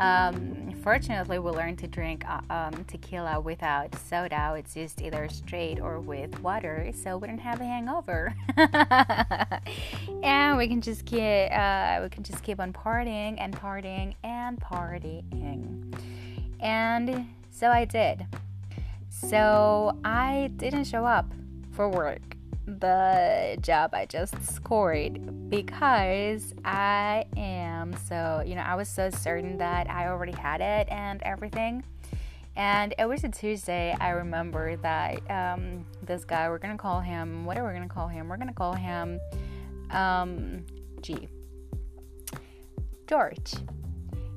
um, 0.00 0.74
fortunately, 0.82 1.38
we 1.38 1.50
learned 1.50 1.78
to 1.78 1.86
drink 1.86 2.24
uh, 2.28 2.40
um, 2.50 2.84
tequila 2.84 3.40
without 3.40 3.94
soda. 3.94 4.54
It's 4.58 4.74
just 4.74 5.00
either 5.00 5.28
straight 5.28 5.78
or 5.78 6.00
with 6.00 6.40
water, 6.40 6.90
so 6.92 7.16
we 7.16 7.28
don't 7.28 7.38
have 7.38 7.60
a 7.60 7.64
hangover. 7.64 8.34
and 10.22 10.58
we 10.58 10.66
can 10.66 10.80
just 10.80 11.04
keep 11.06 11.20
uh, 11.20 12.00
we 12.02 12.08
can 12.08 12.24
just 12.24 12.42
keep 12.42 12.58
on 12.58 12.72
partying 12.72 13.36
and 13.38 13.54
partying 13.54 14.14
and 14.24 14.60
partying. 14.60 15.94
And 16.60 17.28
so 17.50 17.68
I 17.68 17.84
did. 17.84 18.26
So 19.20 19.96
I 20.04 20.50
didn't 20.56 20.84
show 20.84 21.04
up 21.04 21.32
for 21.70 21.88
work, 21.88 22.36
the 22.66 23.56
job 23.60 23.94
I 23.94 24.06
just 24.06 24.34
scored, 24.52 25.50
because 25.50 26.52
I 26.64 27.24
am 27.36 27.94
so, 28.08 28.42
you 28.44 28.56
know, 28.56 28.62
I 28.62 28.74
was 28.74 28.88
so 28.88 29.10
certain 29.10 29.56
that 29.58 29.88
I 29.88 30.08
already 30.08 30.32
had 30.32 30.60
it 30.60 30.88
and 30.90 31.22
everything. 31.22 31.84
And 32.56 32.92
it 32.98 33.06
was 33.06 33.22
a 33.24 33.28
Tuesday. 33.28 33.96
I 34.00 34.10
remember 34.10 34.76
that 34.76 35.30
um, 35.30 35.86
this 36.02 36.24
guy, 36.24 36.48
we're 36.48 36.58
gonna 36.58 36.76
call 36.76 37.00
him, 37.00 37.44
what 37.44 37.56
are 37.56 37.66
we 37.66 37.72
gonna 37.72 37.88
call 37.88 38.08
him? 38.08 38.28
We're 38.28 38.36
gonna 38.36 38.52
call 38.52 38.74
him 38.74 39.20
um, 39.90 40.64
G. 41.02 41.28
George. 43.06 43.54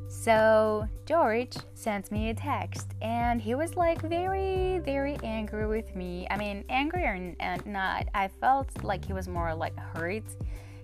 So 0.08 0.88
George 1.06 1.56
sent 1.74 2.12
me 2.12 2.30
a 2.30 2.34
text 2.34 2.88
and 3.02 3.42
he 3.42 3.56
was 3.56 3.76
like 3.76 4.02
very, 4.02 4.80
very 4.80 5.18
angry 5.24 5.68
with 5.68 5.96
me. 5.96 6.28
I 6.30 6.38
mean, 6.38 6.64
angry 6.70 7.04
or 7.04 7.34
not, 7.66 8.08
I 8.14 8.28
felt 8.28 8.84
like 8.84 9.06
he 9.06 9.14
was 9.14 9.28
more 9.28 9.54
like 9.54 9.78
hurt 9.78 10.24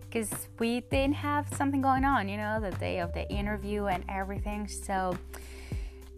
because 0.02 0.48
we 0.60 0.82
didn't 0.82 1.16
have 1.16 1.48
something 1.56 1.82
going 1.82 2.06
on, 2.06 2.30
you 2.30 2.38
know, 2.38 2.60
the 2.62 2.72
day 2.72 3.00
of 3.00 3.14
the 3.14 3.28
interview 3.30 3.86
and 3.86 4.04
everything. 4.08 4.68
So, 4.68 5.18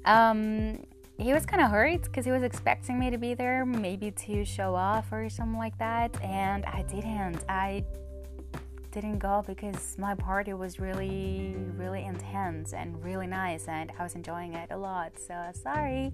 um, 0.06 0.84
he 1.18 1.34
was 1.34 1.46
kind 1.46 1.64
of 1.64 1.72
hurt 1.72 2.04
because 2.04 2.26
he 2.26 2.32
was 2.32 2.44
expecting 2.44 3.00
me 3.00 3.10
to 3.10 3.18
be 3.18 3.34
there, 3.34 3.66
maybe 3.66 4.12
to 4.12 4.44
show 4.44 4.76
off 4.76 5.12
or 5.12 5.30
something 5.30 5.58
like 5.58 5.78
that, 5.80 6.22
and 6.22 6.66
I 6.66 6.84
didn't. 6.84 7.46
I 7.48 7.86
didn't 8.96 9.20
go 9.20 9.44
because 9.46 9.98
my 10.00 10.16
party 10.16 10.54
was 10.54 10.80
really, 10.80 11.54
really 11.76 12.06
intense 12.06 12.72
and 12.72 13.04
really 13.04 13.28
nice, 13.28 13.68
and 13.68 13.92
I 14.00 14.04
was 14.04 14.16
enjoying 14.16 14.54
it 14.54 14.72
a 14.72 14.78
lot. 14.78 15.20
So 15.20 15.36
sorry. 15.54 16.14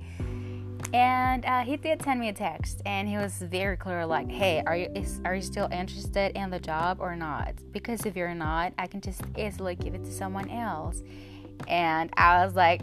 And 0.92 1.46
uh, 1.46 1.62
he 1.62 1.78
did 1.78 2.02
send 2.04 2.20
me 2.20 2.30
a 2.30 2.34
text, 2.34 2.82
and 2.88 3.08
he 3.08 3.18
was 3.18 3.34
very 3.38 3.78
clear, 3.78 4.04
like, 4.06 4.30
"Hey, 4.32 4.64
are 4.66 4.76
you 4.76 4.90
is, 4.96 5.22
are 5.24 5.36
you 5.36 5.44
still 5.44 5.70
interested 5.72 6.36
in 6.36 6.50
the 6.50 6.60
job 6.60 6.98
or 7.00 7.16
not? 7.16 7.54
Because 7.72 8.06
if 8.08 8.16
you're 8.16 8.34
not, 8.34 8.74
I 8.80 8.88
can 8.88 9.00
just 9.00 9.22
easily 9.38 9.76
give 9.76 9.94
it 9.94 10.04
to 10.04 10.12
someone 10.12 10.50
else." 10.50 11.04
And 11.68 12.10
I 12.18 12.44
was 12.44 12.56
like, 12.56 12.82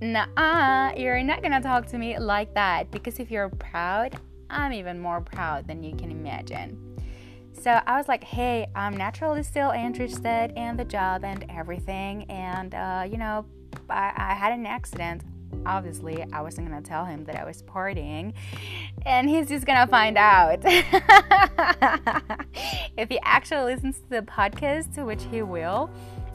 "Nah, 0.00 0.92
you're 0.96 1.22
not 1.24 1.42
gonna 1.42 1.60
talk 1.60 1.86
to 1.88 1.98
me 1.98 2.16
like 2.18 2.54
that. 2.54 2.92
Because 2.92 3.18
if 3.18 3.32
you're 3.32 3.48
proud, 3.48 4.16
I'm 4.48 4.72
even 4.72 5.00
more 5.00 5.20
proud 5.20 5.66
than 5.66 5.82
you 5.82 5.96
can 5.96 6.12
imagine." 6.12 6.93
So 7.60 7.80
I 7.86 7.96
was 7.96 8.08
like, 8.08 8.24
hey, 8.24 8.66
I'm 8.74 8.96
naturally 8.96 9.42
still 9.42 9.70
interested 9.70 10.52
in 10.56 10.76
the 10.76 10.84
job 10.84 11.24
and 11.24 11.46
everything. 11.48 12.24
And, 12.30 12.74
uh, 12.74 13.06
you 13.10 13.16
know, 13.16 13.46
I, 13.88 14.12
I 14.16 14.34
had 14.34 14.52
an 14.52 14.66
accident. 14.66 15.22
Obviously, 15.64 16.22
I 16.32 16.42
wasn't 16.42 16.68
to 16.82 16.88
tell 16.88 17.04
him 17.04 17.24
that 17.24 17.36
I 17.36 17.44
was 17.44 17.62
partying. 17.62 18.34
And 19.06 19.30
he's 19.30 19.48
just 19.48 19.64
to 19.86 19.90
find 19.90 20.18
out. 20.18 20.58
if 22.98 23.08
he 23.08 23.18
actually 23.22 23.72
listens 23.74 23.98
to 24.00 24.10
the 24.10 24.22
podcast, 24.22 24.94
to 24.96 25.04
which 25.04 25.22
he 25.30 25.42
will. 25.42 25.90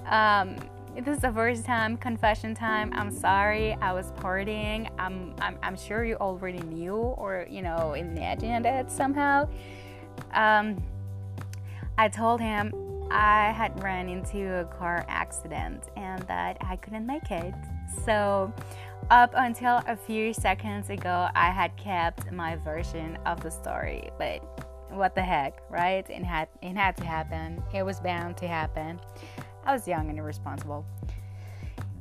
Um, 0.08 0.56
this 0.96 1.18
is 1.18 1.22
the 1.22 1.32
first 1.32 1.66
time 1.66 1.96
confession 1.96 2.54
time 2.54 2.92
i'm 2.94 3.10
sorry 3.10 3.74
i 3.76 3.94
was 3.94 4.12
partying 4.14 4.90
I'm, 4.98 5.34
I'm 5.40 5.58
i'm 5.64 5.78
sure 5.78 6.04
you 6.04 6.16
already 6.16 6.60
knew 6.60 6.94
or 6.94 7.48
you 7.50 7.62
know 7.62 7.94
imagined 7.94 8.66
it 8.66 8.92
somehow 8.92 9.48
um 10.34 10.82
I 12.00 12.08
told 12.08 12.40
him 12.40 12.72
I 13.12 13.52
had 13.52 13.84
run 13.84 14.08
into 14.08 14.62
a 14.62 14.64
car 14.64 15.06
accident 15.10 15.90
and 15.98 16.22
that 16.30 16.56
I 16.62 16.78
couldn't 16.78 17.06
make 17.06 17.30
it. 17.30 17.54
So, 18.06 18.54
up 19.12 19.34
until 19.36 19.82
a 19.86 19.98
few 19.98 20.34
seconds 20.34 20.90
ago, 20.90 21.28
I 21.36 21.52
had 21.52 21.76
kept 21.76 22.32
my 22.32 22.56
version 22.56 23.18
of 23.26 23.42
the 23.42 23.52
story. 23.52 24.12
But 24.18 24.40
what 24.92 25.14
the 25.14 25.22
heck, 25.22 25.62
right? 25.70 26.10
It 26.10 26.24
had 26.24 26.48
it 26.62 26.78
had 26.78 26.96
to 26.98 27.04
happen. 27.04 27.62
It 27.74 27.84
was 27.84 28.00
bound 28.00 28.38
to 28.38 28.48
happen. 28.48 29.02
I 29.66 29.74
was 29.74 29.86
young 29.86 30.10
and 30.10 30.18
irresponsible. 30.18 30.86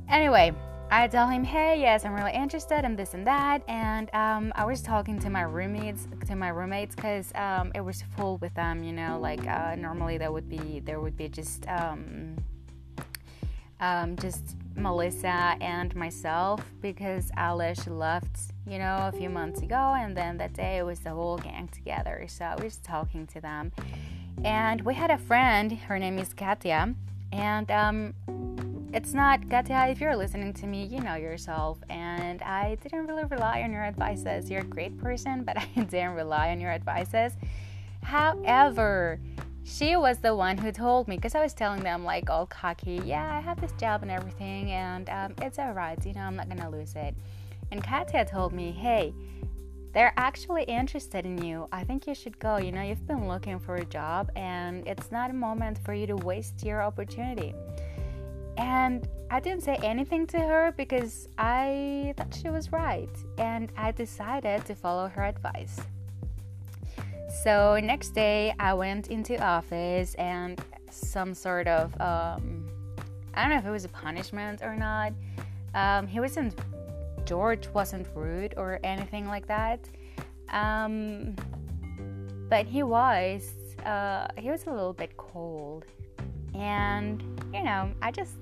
Anyway, 0.07 0.53
I 0.91 1.07
tell 1.07 1.27
him, 1.27 1.43
hey, 1.43 1.79
yes, 1.79 2.03
I'm 2.03 2.13
really 2.13 2.33
interested 2.33 2.83
in 2.83 2.95
this 2.95 3.13
and 3.13 3.25
that. 3.27 3.61
And 3.67 4.09
um, 4.15 4.51
I 4.55 4.65
was 4.65 4.81
talking 4.81 5.19
to 5.19 5.29
my 5.29 5.43
roommates, 5.43 6.07
to 6.25 6.35
my 6.35 6.49
roommates, 6.49 6.95
because 6.95 7.31
um, 7.35 7.71
it 7.75 7.81
was 7.81 8.03
full 8.17 8.37
with 8.39 8.53
them. 8.55 8.83
You 8.83 8.93
know, 8.93 9.19
like 9.19 9.45
uh, 9.47 9.75
normally 9.75 10.17
there 10.17 10.31
would 10.31 10.49
be 10.49 10.79
there 10.79 10.99
would 10.99 11.15
be 11.15 11.29
just 11.29 11.67
um, 11.67 12.35
um 13.79 14.15
just 14.15 14.55
Melissa 14.75 15.55
and 15.61 15.95
myself 15.95 16.65
because 16.81 17.29
Alish 17.37 17.87
left, 17.87 18.51
you 18.65 18.79
know, 18.79 18.97
a 19.01 19.11
few 19.11 19.29
months 19.29 19.61
ago, 19.61 19.95
and 19.95 20.17
then 20.17 20.37
that 20.37 20.53
day 20.53 20.79
it 20.79 20.83
was 20.83 20.99
the 21.01 21.11
whole 21.11 21.37
gang 21.37 21.67
together. 21.67 22.25
So 22.27 22.45
I 22.45 22.55
was 22.55 22.77
talking 22.77 23.27
to 23.27 23.39
them, 23.39 23.71
and 24.43 24.81
we 24.81 24.95
had 24.95 25.11
a 25.11 25.19
friend. 25.19 25.71
Her 25.71 25.99
name 25.99 26.17
is 26.17 26.33
Katya, 26.33 26.95
and 27.31 27.69
um, 27.69 28.15
it's 28.91 29.13
not 29.13 29.47
Katya, 29.49 29.87
if 29.89 30.01
you're 30.01 30.15
listening 30.15 30.53
to 30.53 30.65
me, 30.65 30.85
you 30.85 30.99
know 30.99 31.15
yourself. 31.15 31.77
And 31.89 32.41
I 32.41 32.75
didn't 32.81 33.07
really 33.07 33.25
rely 33.25 33.61
on 33.61 33.71
your 33.71 33.83
advices. 33.83 34.49
You're 34.49 34.61
a 34.61 34.65
great 34.65 34.97
person, 34.97 35.43
but 35.43 35.57
I 35.77 35.83
didn't 35.83 36.15
rely 36.15 36.49
on 36.49 36.59
your 36.59 36.71
advices. 36.71 37.33
However, 38.01 39.19
she 39.63 39.95
was 39.95 40.17
the 40.17 40.35
one 40.35 40.57
who 40.57 40.71
told 40.71 41.07
me 41.07 41.17
because 41.17 41.35
I 41.35 41.41
was 41.41 41.53
telling 41.53 41.83
them, 41.83 42.03
like, 42.03 42.29
all 42.29 42.47
cocky, 42.47 43.01
yeah, 43.05 43.35
I 43.35 43.39
have 43.39 43.61
this 43.61 43.73
job 43.73 44.01
and 44.01 44.09
everything, 44.09 44.71
and 44.71 45.07
um, 45.09 45.35
it's 45.41 45.59
alright, 45.59 46.03
you 46.05 46.13
know, 46.13 46.21
I'm 46.21 46.35
not 46.35 46.49
gonna 46.49 46.69
lose 46.69 46.95
it. 46.95 47.13
And 47.71 47.83
Katya 47.83 48.25
told 48.25 48.53
me, 48.53 48.71
hey, 48.71 49.13
they're 49.93 50.13
actually 50.17 50.63
interested 50.63 51.25
in 51.25 51.43
you. 51.43 51.67
I 51.71 51.83
think 51.83 52.07
you 52.07 52.15
should 52.15 52.37
go. 52.39 52.57
You 52.57 52.71
know, 52.71 52.81
you've 52.81 53.05
been 53.05 53.27
looking 53.27 53.59
for 53.59 53.75
a 53.75 53.85
job, 53.85 54.31
and 54.35 54.87
it's 54.87 55.11
not 55.11 55.29
a 55.29 55.33
moment 55.33 55.77
for 55.79 55.93
you 55.93 56.07
to 56.07 56.15
waste 56.15 56.63
your 56.63 56.81
opportunity. 56.81 57.53
And 58.59 59.07
I 59.31 59.39
didn't 59.39 59.63
say 59.63 59.77
anything 59.81 60.27
to 60.27 60.37
her 60.37 60.73
because 60.75 61.29
I 61.37 62.13
thought 62.17 62.35
she 62.39 62.49
was 62.49 62.73
right, 62.73 63.09
and 63.37 63.71
I 63.77 63.91
decided 63.91 64.65
to 64.65 64.75
follow 64.75 65.07
her 65.07 65.23
advice. 65.23 65.79
So 67.43 67.79
next 67.81 68.09
day, 68.09 68.53
I 68.59 68.73
went 68.73 69.07
into 69.07 69.41
office, 69.41 70.13
and 70.15 70.61
some 70.91 71.33
sort 71.33 71.67
of 71.67 71.93
um, 72.01 72.67
I 73.33 73.43
don't 73.43 73.51
know 73.51 73.57
if 73.59 73.65
it 73.65 73.71
was 73.71 73.85
a 73.85 73.89
punishment 73.89 74.61
or 74.61 74.75
not. 74.75 75.13
Um, 75.73 76.05
he 76.05 76.19
wasn't 76.19 76.59
George 77.25 77.69
wasn't 77.69 78.07
rude 78.13 78.55
or 78.57 78.79
anything 78.83 79.25
like 79.25 79.47
that, 79.47 79.87
um, 80.49 81.35
but 82.49 82.65
he 82.65 82.83
was 82.83 83.53
uh, 83.85 84.27
he 84.37 84.49
was 84.49 84.65
a 84.67 84.71
little 84.71 84.93
bit 84.93 85.15
cold, 85.15 85.85
and 86.53 87.23
you 87.53 87.63
know 87.63 87.91
I 88.01 88.11
just 88.11 88.35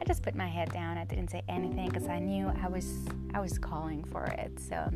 I 0.00 0.04
just 0.04 0.22
put 0.22 0.34
my 0.34 0.46
head 0.46 0.72
down. 0.72 0.96
I 0.96 1.04
didn't 1.04 1.28
say 1.28 1.42
anything 1.48 1.88
because 1.88 2.08
I 2.08 2.18
knew 2.18 2.52
I 2.62 2.68
was 2.68 3.06
I 3.34 3.40
was 3.40 3.58
calling 3.58 4.04
for 4.04 4.24
it. 4.24 4.58
So 4.60 4.90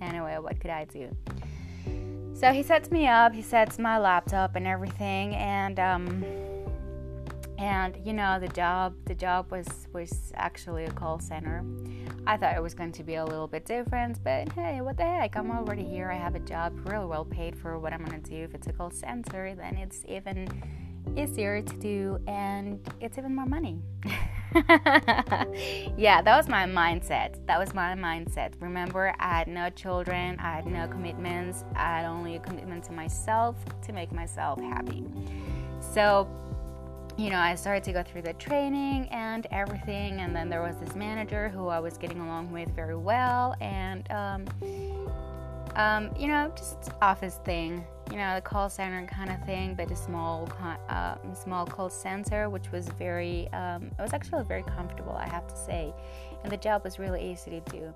anyway, 0.00 0.36
what 0.38 0.60
could 0.60 0.70
I 0.70 0.84
do? 0.84 1.14
So 2.34 2.52
he 2.52 2.62
sets 2.62 2.90
me 2.90 3.06
up, 3.06 3.32
he 3.32 3.42
sets 3.42 3.78
my 3.78 3.98
laptop 3.98 4.54
and 4.54 4.66
everything, 4.66 5.34
and 5.34 5.78
um, 5.80 6.24
and 7.58 7.98
you 8.04 8.12
know 8.12 8.38
the 8.38 8.48
job 8.48 8.94
the 9.04 9.14
job 9.14 9.50
was 9.50 9.88
was 9.92 10.32
actually 10.36 10.84
a 10.84 10.90
call 10.92 11.18
center 11.18 11.64
i 12.26 12.36
thought 12.36 12.56
it 12.56 12.62
was 12.62 12.72
going 12.72 12.92
to 12.92 13.02
be 13.02 13.16
a 13.16 13.24
little 13.24 13.48
bit 13.48 13.64
different 13.64 14.22
but 14.22 14.50
hey 14.52 14.80
what 14.80 14.96
the 14.96 15.02
heck 15.02 15.36
i'm 15.36 15.50
already 15.50 15.82
here 15.82 16.08
i 16.10 16.14
have 16.14 16.36
a 16.36 16.40
job 16.40 16.72
really 16.88 17.06
well 17.06 17.24
paid 17.24 17.58
for 17.58 17.76
what 17.78 17.92
i'm 17.92 18.06
to 18.06 18.18
do 18.18 18.36
if 18.36 18.54
it's 18.54 18.68
a 18.68 18.72
call 18.72 18.90
center 18.90 19.56
then 19.56 19.76
it's 19.76 20.04
even 20.06 20.48
easier 21.16 21.62
to 21.62 21.76
do 21.76 22.18
and 22.26 22.80
it's 23.00 23.18
even 23.18 23.34
more 23.34 23.46
money. 23.46 23.80
Yeah 25.96 26.22
that 26.22 26.36
was 26.36 26.48
my 26.48 26.64
mindset. 26.64 27.46
That 27.46 27.58
was 27.58 27.74
my 27.74 27.94
mindset. 27.94 28.54
Remember 28.60 29.14
i 29.18 29.38
had 29.38 29.48
no 29.48 29.68
children 29.70 30.38
i 30.40 30.54
had 30.56 30.66
no 30.66 30.88
commitments. 30.88 31.64
I 31.74 32.00
had 32.00 32.06
only 32.06 32.36
a 32.36 32.40
commitment 32.40 32.84
to 32.84 32.92
myself 32.92 33.56
to 33.82 33.92
make 33.92 34.10
myself 34.10 34.60
happy. 34.60 35.04
So 35.92 36.28
you 37.18 37.30
know, 37.30 37.38
I 37.38 37.56
started 37.56 37.82
to 37.84 37.92
go 37.92 38.04
through 38.04 38.22
the 38.22 38.32
training 38.34 39.08
and 39.10 39.44
everything, 39.50 40.20
and 40.20 40.34
then 40.34 40.48
there 40.48 40.62
was 40.62 40.76
this 40.76 40.94
manager 40.94 41.48
who 41.48 41.66
I 41.66 41.80
was 41.80 41.98
getting 41.98 42.20
along 42.20 42.52
with 42.52 42.68
very 42.76 42.94
well, 42.94 43.56
and 43.60 44.08
um, 44.12 44.44
um, 45.78 46.10
you 46.18 46.26
know, 46.26 46.52
just 46.56 46.90
office 47.00 47.38
thing, 47.44 47.86
you 48.10 48.16
know, 48.16 48.34
the 48.34 48.40
call 48.40 48.68
center 48.68 49.06
kind 49.06 49.30
of 49.30 49.42
thing, 49.46 49.74
but 49.74 49.90
a 49.90 49.96
small, 49.96 50.48
uh, 50.88 51.14
small 51.34 51.64
call 51.64 51.88
center, 51.88 52.50
which 52.50 52.70
was 52.72 52.88
very, 52.98 53.48
um, 53.52 53.84
it 53.84 54.02
was 54.02 54.12
actually 54.12 54.44
very 54.44 54.64
comfortable, 54.64 55.12
I 55.12 55.28
have 55.28 55.46
to 55.46 55.56
say, 55.56 55.94
and 56.42 56.52
the 56.52 56.56
job 56.56 56.82
was 56.84 56.98
really 56.98 57.30
easy 57.30 57.50
to 57.50 57.60
do. 57.70 57.94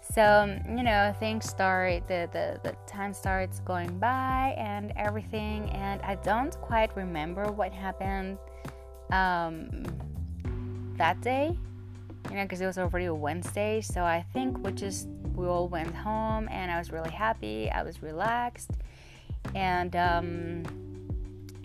So, 0.00 0.22
um, 0.22 0.76
you 0.76 0.84
know, 0.84 1.14
things 1.18 1.48
start, 1.48 2.06
the, 2.06 2.28
the, 2.32 2.60
the 2.62 2.76
time 2.86 3.12
starts 3.12 3.60
going 3.60 3.98
by 3.98 4.54
and 4.58 4.92
everything, 4.96 5.70
and 5.70 6.00
I 6.02 6.16
don't 6.16 6.54
quite 6.60 6.94
remember 6.96 7.50
what 7.50 7.72
happened 7.72 8.38
um, 9.10 9.84
that 10.96 11.20
day, 11.22 11.56
you 12.30 12.36
know, 12.36 12.42
because 12.42 12.60
it 12.60 12.66
was 12.66 12.78
already 12.78 13.06
a 13.06 13.14
Wednesday. 13.14 13.80
So 13.80 14.02
I 14.02 14.24
think 14.32 14.58
we 14.64 14.72
just, 14.72 15.08
we 15.36 15.46
all 15.46 15.68
went 15.68 15.94
home 15.94 16.48
and 16.50 16.70
I 16.70 16.78
was 16.78 16.90
really 16.90 17.10
happy, 17.10 17.70
I 17.70 17.82
was 17.82 18.02
relaxed, 18.02 18.70
and, 19.54 19.94
um, 19.94 20.62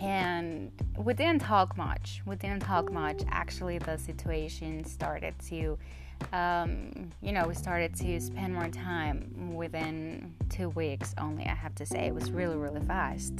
and 0.00 0.70
we 0.98 1.14
didn't 1.14 1.40
talk 1.40 1.76
much. 1.76 2.22
We 2.26 2.36
didn't 2.36 2.60
talk 2.60 2.92
much. 2.92 3.22
Actually, 3.28 3.78
the 3.78 3.96
situation 3.96 4.84
started 4.84 5.34
to 5.48 5.78
um, 6.32 7.10
you 7.20 7.32
know, 7.32 7.46
we 7.46 7.54
started 7.54 7.94
to 7.96 8.20
spend 8.20 8.54
more 8.54 8.68
time 8.68 9.54
within 9.54 10.34
two 10.48 10.68
weeks 10.70 11.14
only, 11.18 11.44
I 11.46 11.54
have 11.54 11.74
to 11.76 11.86
say. 11.86 12.06
It 12.06 12.14
was 12.14 12.30
really, 12.30 12.56
really 12.56 12.80
fast. 12.80 13.34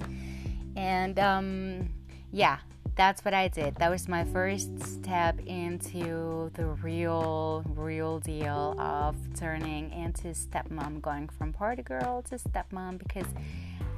And 0.77 1.19
um, 1.19 1.89
yeah, 2.33 2.59
that's 2.95 3.25
what 3.25 3.35
I 3.35 3.49
did. 3.49 3.77
That 3.77 3.91
was 3.91 4.09
my 4.09 4.25
first 4.25 4.83
step 4.83 5.41
into 5.47 6.51
the 6.55 6.67
real, 6.83 7.65
real 7.75 8.21
deal 8.21 8.75
of 8.79 9.17
turning 9.35 9.91
into 9.93 10.29
stepmom, 10.29 11.01
going 11.01 11.29
from 11.29 11.53
party 11.53 11.83
girl 11.83 12.23
to 12.23 12.37
stepmom 12.37 12.99
because 12.99 13.27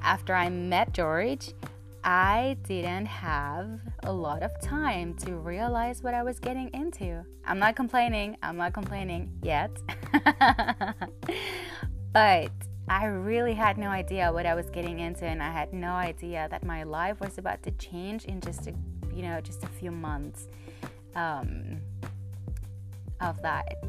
after 0.02 0.34
I 0.34 0.48
met 0.48 0.92
George, 0.92 1.52
I 2.04 2.58
didn't 2.64 3.06
have 3.06 3.80
a 4.02 4.12
lot 4.12 4.42
of 4.42 4.50
time 4.60 5.14
to 5.24 5.36
realize 5.36 6.02
what 6.02 6.12
I 6.12 6.22
was 6.22 6.38
getting 6.38 6.68
into. 6.74 7.24
I'm 7.46 7.58
not 7.58 7.76
complaining, 7.76 8.36
I'm 8.42 8.58
not 8.58 8.74
complaining 8.74 9.32
yet. 9.42 9.70
but 12.12 12.50
I 12.88 13.06
really 13.06 13.54
had 13.54 13.78
no 13.78 13.88
idea 13.88 14.30
what 14.32 14.46
I 14.46 14.54
was 14.54 14.68
getting 14.70 15.00
into 15.00 15.24
and 15.24 15.42
I 15.42 15.50
had 15.50 15.72
no 15.72 15.92
idea 15.92 16.48
that 16.50 16.64
my 16.64 16.82
life 16.82 17.20
was 17.20 17.38
about 17.38 17.62
to 17.62 17.70
change 17.72 18.26
in 18.26 18.40
just 18.40 18.66
a 18.66 18.74
you 19.14 19.22
know 19.22 19.40
just 19.40 19.62
a 19.64 19.68
few 19.68 19.90
months 19.90 20.48
um, 21.14 21.80
of 23.20 23.40
that. 23.42 23.84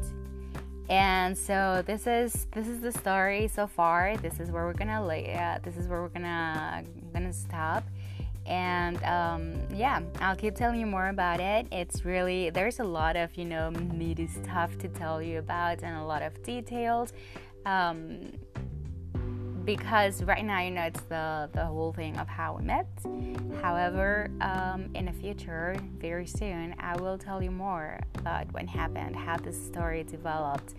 And 0.88 1.36
so 1.36 1.82
this 1.84 2.06
is 2.06 2.46
this 2.52 2.68
is 2.68 2.80
the 2.80 2.92
story 2.92 3.48
so 3.48 3.66
far. 3.66 4.16
This 4.18 4.38
is 4.40 4.50
where 4.50 4.64
we're 4.64 4.72
gonna 4.72 5.04
lay. 5.04 5.34
Uh, 5.34 5.58
this 5.62 5.76
is 5.76 5.88
where 5.88 6.00
we're 6.00 6.08
gonna 6.08 6.84
gonna 7.12 7.32
stop 7.32 7.84
and 8.46 9.02
um, 9.02 9.54
yeah 9.74 10.00
i'll 10.20 10.36
keep 10.36 10.54
telling 10.54 10.78
you 10.78 10.86
more 10.86 11.08
about 11.08 11.40
it 11.40 11.66
it's 11.72 12.04
really 12.04 12.50
there's 12.50 12.78
a 12.78 12.84
lot 12.84 13.16
of 13.16 13.34
you 13.36 13.44
know 13.44 13.70
meaty 13.70 14.28
stuff 14.28 14.76
to 14.78 14.88
tell 14.88 15.20
you 15.20 15.38
about 15.38 15.82
and 15.82 15.96
a 15.96 16.04
lot 16.04 16.22
of 16.22 16.40
details 16.42 17.12
um, 17.64 18.30
because 19.66 20.22
right 20.22 20.44
now 20.44 20.60
you 20.62 20.70
know 20.70 20.82
it's 20.82 21.02
the 21.02 21.50
the 21.52 21.66
whole 21.66 21.92
thing 21.92 22.16
of 22.18 22.28
how 22.28 22.56
we 22.56 22.64
met 22.64 22.86
however 23.60 24.30
um, 24.40 24.88
in 24.94 25.06
the 25.06 25.12
future 25.12 25.76
very 25.98 26.26
soon 26.26 26.74
i 26.78 26.96
will 27.00 27.18
tell 27.18 27.42
you 27.42 27.50
more 27.50 27.98
about 28.14 28.50
what 28.52 28.66
happened 28.66 29.16
how 29.16 29.36
this 29.36 29.60
story 29.66 30.04
developed 30.04 30.74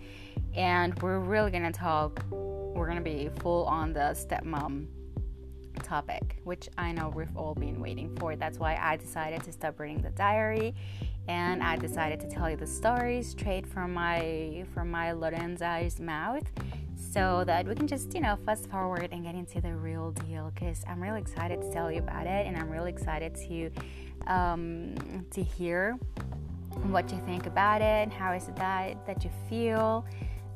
and 0.56 1.00
we're 1.02 1.18
really 1.18 1.50
gonna 1.50 1.70
talk 1.70 2.24
we're 2.30 2.88
gonna 2.88 3.00
be 3.00 3.28
full 3.40 3.66
on 3.66 3.92
the 3.92 4.16
stepmom 4.16 4.86
topic, 5.78 6.40
which 6.44 6.68
I 6.76 6.92
know 6.92 7.08
we've 7.08 7.34
all 7.36 7.54
been 7.54 7.80
waiting 7.80 8.14
for. 8.16 8.36
That's 8.36 8.58
why 8.58 8.78
I 8.80 8.96
decided 8.96 9.42
to 9.44 9.52
stop 9.52 9.78
reading 9.80 10.02
the 10.02 10.10
diary 10.10 10.74
and 11.28 11.62
I 11.62 11.76
decided 11.76 12.18
to 12.20 12.28
tell 12.28 12.50
you 12.50 12.56
the 12.56 12.66
story 12.66 13.22
straight 13.22 13.66
from 13.66 13.92
my 13.92 14.64
from 14.74 14.90
my 14.90 15.12
Lorenza's 15.12 16.00
mouth 16.00 16.44
so 17.12 17.44
that 17.46 17.66
we 17.66 17.74
can 17.74 17.86
just, 17.86 18.12
you 18.14 18.20
know, 18.20 18.36
fast 18.44 18.68
forward 18.68 19.10
and 19.12 19.24
get 19.24 19.34
into 19.34 19.60
the 19.60 19.72
real 19.74 20.10
deal 20.10 20.50
because 20.54 20.82
I'm 20.88 21.00
really 21.00 21.20
excited 21.20 21.60
to 21.62 21.70
tell 21.70 21.92
you 21.92 22.00
about 22.00 22.26
it 22.26 22.46
and 22.46 22.56
I'm 22.56 22.68
really 22.68 22.90
excited 22.90 23.34
to 23.48 23.70
um, 24.26 24.94
to 25.30 25.42
hear 25.42 25.98
what 26.84 27.10
you 27.10 27.18
think 27.26 27.46
about 27.46 27.80
it, 27.80 27.84
and 27.84 28.12
how 28.12 28.32
is 28.32 28.48
it 28.48 28.56
that 28.56 29.06
that 29.06 29.24
you 29.24 29.30
feel. 29.48 30.04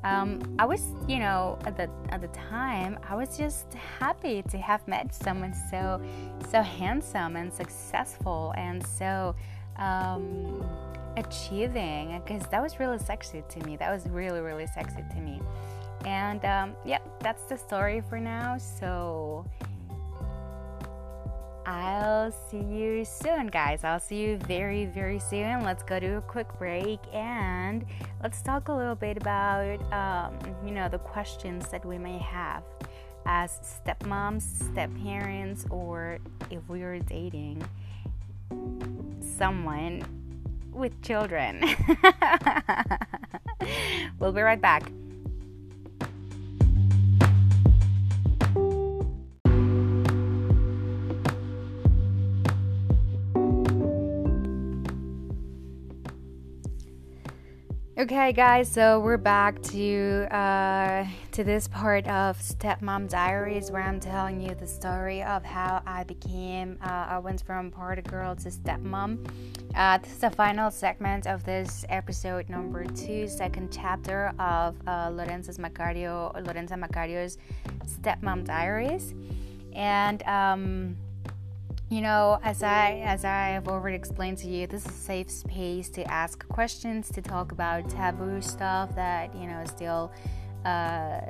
Um, 0.04 0.56
I 0.58 0.64
was, 0.64 0.82
you 1.06 1.20
know, 1.20 1.58
at 1.64 1.76
the 1.76 1.88
at 2.10 2.20
the 2.20 2.28
time, 2.28 2.98
I 3.08 3.14
was 3.14 3.36
just 3.36 3.72
happy 3.74 4.42
to 4.50 4.58
have 4.58 4.86
met 4.88 5.14
someone 5.14 5.54
so 5.70 6.02
so 6.50 6.60
handsome 6.60 7.36
and 7.36 7.52
successful 7.52 8.52
and 8.56 8.84
so 8.84 9.34
um, 9.76 10.64
achieving 11.16 12.20
because 12.24 12.46
that 12.48 12.62
was 12.62 12.78
really 12.80 12.98
sexy 12.98 13.42
to 13.48 13.60
me. 13.66 13.76
That 13.76 13.90
was 13.90 14.06
really 14.08 14.40
really 14.40 14.66
sexy 14.66 15.04
to 15.10 15.20
me. 15.20 15.40
And 16.04 16.44
um, 16.44 16.76
yeah, 16.84 16.98
that's 17.20 17.44
the 17.44 17.56
story 17.56 18.02
for 18.08 18.18
now. 18.18 18.58
So 18.58 19.46
I'll 21.64 22.32
see 22.32 22.58
you 22.58 23.04
soon, 23.04 23.46
guys. 23.46 23.84
I'll 23.84 24.00
see 24.00 24.16
you 24.16 24.36
very, 24.38 24.86
very 24.86 25.20
soon. 25.20 25.62
Let's 25.62 25.84
go 25.84 26.00
to 26.00 26.16
a 26.16 26.20
quick 26.20 26.48
break 26.58 26.98
and 27.14 27.84
let's 28.20 28.42
talk 28.42 28.68
a 28.68 28.72
little 28.72 28.96
bit 28.96 29.16
about, 29.16 29.80
um, 29.92 30.36
you 30.66 30.72
know, 30.72 30.88
the 30.88 30.98
questions 30.98 31.68
that 31.68 31.84
we 31.84 31.98
may 31.98 32.18
have 32.18 32.64
as 33.26 33.80
stepmoms, 33.86 34.42
stepparents, 34.42 35.70
or 35.70 36.18
if 36.50 36.68
we 36.68 36.82
are 36.82 36.98
dating 36.98 37.62
someone 39.20 40.02
with 40.72 41.00
children. 41.02 41.60
we'll 44.18 44.32
be 44.32 44.42
right 44.42 44.60
back. 44.60 44.90
Okay, 58.02 58.32
guys, 58.32 58.68
so 58.68 58.98
we're 58.98 59.16
back 59.16 59.62
to 59.62 60.26
uh, 60.34 61.06
to 61.30 61.44
this 61.44 61.68
part 61.68 62.04
of 62.08 62.36
Stepmom 62.36 63.08
Diaries 63.08 63.70
where 63.70 63.80
I'm 63.80 64.00
telling 64.00 64.40
you 64.40 64.56
the 64.56 64.66
story 64.66 65.22
of 65.22 65.44
how 65.44 65.82
I 65.86 66.02
became. 66.02 66.78
Uh, 66.82 67.06
I 67.10 67.18
went 67.20 67.44
from 67.44 67.70
party 67.70 68.02
girl 68.02 68.34
to 68.34 68.48
stepmom. 68.48 69.24
Uh, 69.76 69.98
this 69.98 70.14
is 70.14 70.18
the 70.18 70.30
final 70.30 70.68
segment 70.72 71.28
of 71.28 71.44
this 71.44 71.84
episode 71.90 72.48
number 72.48 72.84
two, 72.86 73.28
second 73.28 73.70
chapter 73.70 74.32
of 74.40 74.74
uh, 74.88 75.08
Lorenza 75.08 75.52
Macario, 75.60 76.34
Lorenza 76.44 76.76
Macario's 76.76 77.38
Stepmom 77.86 78.44
Diaries, 78.44 79.14
and. 79.76 80.24
Um, 80.24 80.96
you 81.92 82.00
know, 82.00 82.40
as 82.42 82.62
I 82.62 83.02
as 83.04 83.26
I 83.26 83.48
have 83.48 83.68
already 83.68 83.96
explained 83.96 84.38
to 84.38 84.48
you, 84.48 84.66
this 84.66 84.86
is 84.86 84.92
a 84.92 84.94
safe 84.94 85.30
space 85.30 85.90
to 85.90 86.02
ask 86.10 86.48
questions, 86.48 87.10
to 87.10 87.20
talk 87.20 87.52
about 87.52 87.90
taboo 87.90 88.40
stuff 88.40 88.94
that 88.94 89.34
you 89.36 89.46
know 89.46 89.62
still 89.66 90.10
uh, 90.64 91.20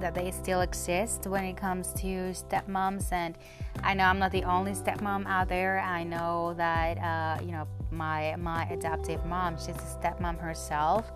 that 0.00 0.14
they 0.16 0.32
still 0.32 0.62
exist 0.62 1.28
when 1.28 1.44
it 1.44 1.56
comes 1.56 1.92
to 1.92 2.34
stepmoms. 2.34 3.12
And 3.12 3.38
I 3.84 3.94
know 3.94 4.02
I'm 4.02 4.18
not 4.18 4.32
the 4.32 4.42
only 4.42 4.72
stepmom 4.72 5.26
out 5.28 5.48
there. 5.48 5.78
I 5.78 6.02
know 6.02 6.54
that 6.54 6.98
uh, 6.98 7.40
you 7.40 7.52
know 7.52 7.68
my 7.92 8.34
my 8.36 8.64
adoptive 8.68 9.24
mom, 9.26 9.58
she's 9.58 9.76
a 9.76 9.98
stepmom 10.00 10.40
herself, 10.40 11.12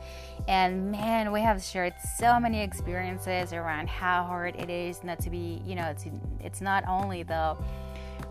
And 0.49 0.93
man, 0.93 1.33
we 1.33 1.41
have 1.41 1.63
shared 1.63 1.95
so 2.19 2.39
many 2.39 2.63
experiences 2.63 3.53
around 3.53 3.89
how 3.89 4.25
hard 4.25 4.55
it 4.57 4.71
is 4.71 5.03
not 5.03 5.19
to 5.21 5.31
be, 5.31 5.61
you 5.65 5.75
know, 5.75 5.95
to, 6.03 6.11
it's 6.41 6.61
not 6.61 6.85
only 6.87 7.23
the 7.23 7.57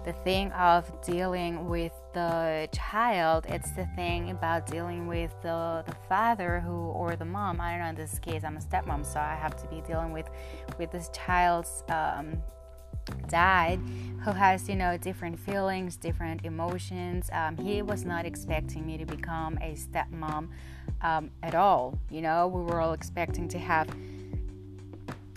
the 0.03 0.13
thing 0.13 0.51
of 0.51 0.89
dealing 1.01 1.67
with 1.67 1.91
the 2.13 2.69
child 2.71 3.45
it's 3.49 3.71
the 3.71 3.87
thing 3.95 4.29
about 4.29 4.67
dealing 4.67 5.07
with 5.07 5.31
the, 5.41 5.83
the 5.87 5.95
father 6.07 6.59
who 6.59 6.87
or 6.89 7.15
the 7.15 7.25
mom. 7.25 7.59
I 7.59 7.71
don't 7.71 7.79
know 7.79 7.87
in 7.87 7.95
this 7.95 8.19
case 8.19 8.43
i'm 8.43 8.57
a 8.57 8.59
stepmom 8.59 9.05
so 9.05 9.19
i 9.19 9.35
have 9.35 9.55
to 9.57 9.67
be 9.67 9.81
dealing 9.81 10.11
with 10.11 10.29
with 10.77 10.91
this 10.91 11.09
child's 11.09 11.83
um, 11.89 12.41
dad 13.27 13.79
who 14.23 14.31
has 14.31 14.67
you 14.67 14.75
know 14.75 14.97
different 14.97 15.39
feelings 15.39 15.97
different 15.97 16.43
emotions 16.45 17.29
um, 17.33 17.55
he 17.57 17.81
was 17.81 18.05
not 18.05 18.25
expecting 18.25 18.85
me 18.85 18.97
to 18.97 19.05
become 19.05 19.57
a 19.61 19.73
stepmom 19.73 20.49
um, 21.01 21.29
at 21.43 21.55
all 21.55 21.97
you 22.09 22.21
know 22.21 22.47
we 22.47 22.61
were 22.61 22.81
all 22.81 22.93
expecting 22.93 23.47
to 23.47 23.59
have 23.59 23.87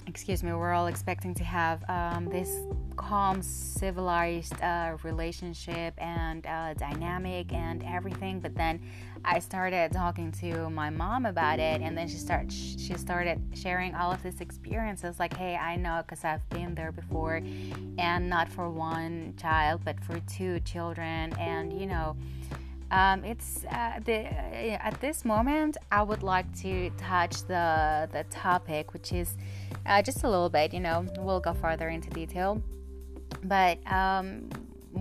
excuse 0.06 0.42
me 0.42 0.52
we're 0.52 0.72
all 0.72 0.86
expecting 0.86 1.34
to 1.34 1.44
have 1.44 1.84
um, 1.88 2.26
this 2.26 2.60
calm, 2.98 3.40
civilized 3.40 4.60
uh, 4.60 4.96
relationship 5.02 5.94
and 5.96 6.44
uh, 6.46 6.74
dynamic 6.74 7.52
and 7.54 7.82
everything. 7.84 8.40
But 8.40 8.54
then 8.54 8.82
I 9.24 9.38
started 9.38 9.92
talking 9.92 10.32
to 10.40 10.70
my 10.70 10.90
mom 10.90 11.26
about 11.26 11.58
it, 11.58 11.80
and 11.82 11.96
then 11.96 12.08
she 12.08 12.16
started 12.16 12.52
she 12.52 12.94
started 12.94 13.40
sharing 13.54 13.94
all 13.94 14.12
of 14.12 14.22
these 14.22 14.40
experiences. 14.40 15.18
Like, 15.18 15.36
hey, 15.36 15.56
I 15.56 15.76
know 15.76 16.02
because 16.06 16.24
I've 16.24 16.48
been 16.50 16.74
there 16.74 16.92
before, 16.92 17.42
and 17.98 18.28
not 18.28 18.48
for 18.48 18.70
one 18.70 19.34
child, 19.36 19.82
but 19.84 19.98
for 20.04 20.20
two 20.20 20.60
children, 20.60 21.32
and 21.38 21.78
you 21.78 21.86
know. 21.86 22.16
Um, 22.90 23.22
it's 23.22 23.66
uh, 23.66 24.00
the, 24.02 24.20
uh, 24.20 24.78
at 24.80 24.98
this 25.02 25.22
moment 25.26 25.76
I 25.92 26.02
would 26.02 26.22
like 26.22 26.50
to 26.62 26.88
touch 26.96 27.42
the 27.42 28.08
the 28.10 28.24
topic, 28.30 28.94
which 28.94 29.12
is 29.12 29.36
uh, 29.84 30.00
just 30.00 30.24
a 30.24 30.30
little 30.30 30.48
bit. 30.48 30.72
You 30.72 30.80
know, 30.80 31.04
we'll 31.18 31.40
go 31.40 31.52
further 31.52 31.90
into 31.90 32.08
detail. 32.08 32.62
But 33.44 33.78
um, 33.92 34.48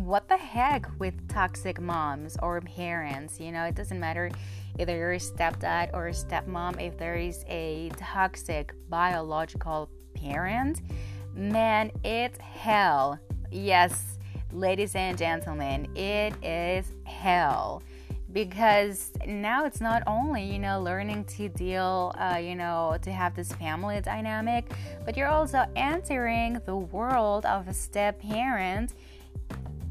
what 0.06 0.28
the 0.28 0.38
heck 0.38 0.88
with 1.00 1.28
toxic 1.28 1.80
moms 1.80 2.38
or 2.42 2.62
parents? 2.62 3.40
You 3.40 3.52
know, 3.52 3.64
it 3.64 3.76
doesn't 3.76 4.00
matter 4.00 4.30
either 4.80 4.96
you're 4.96 5.14
a 5.14 5.18
stepdad 5.18 5.90
or 5.94 6.08
a 6.08 6.12
stepmom, 6.12 6.82
if 6.82 6.98
there 6.98 7.16
is 7.16 7.44
a 7.48 7.90
toxic 7.98 8.74
biological 8.90 9.90
parent, 10.14 10.82
man, 11.34 11.92
it's 12.04 12.38
hell. 12.40 13.20
Yes, 13.52 14.18
ladies 14.52 14.96
and 14.96 15.18
gentlemen, 15.18 15.88
it 15.96 16.34
is 16.44 16.92
hell 17.06 17.82
because 18.34 19.12
now 19.26 19.66
it's 19.66 19.80
not 19.80 20.04
only 20.06 20.44
you 20.44 20.60
know 20.60 20.82
learning 20.82 21.24
to 21.24 21.48
deal 21.48 22.14
uh, 22.20 22.36
you 22.38 22.56
know 22.56 22.98
to 23.02 23.10
have 23.10 23.34
this 23.36 23.54
family 23.54 24.02
dynamic 24.02 24.70
but 25.06 25.16
you're 25.16 25.30
also 25.30 25.66
entering 25.78 26.60
the 26.66 26.76
world 26.76 27.46
of 27.46 27.70
a 27.70 27.74
step 27.74 28.20
parent 28.22 28.94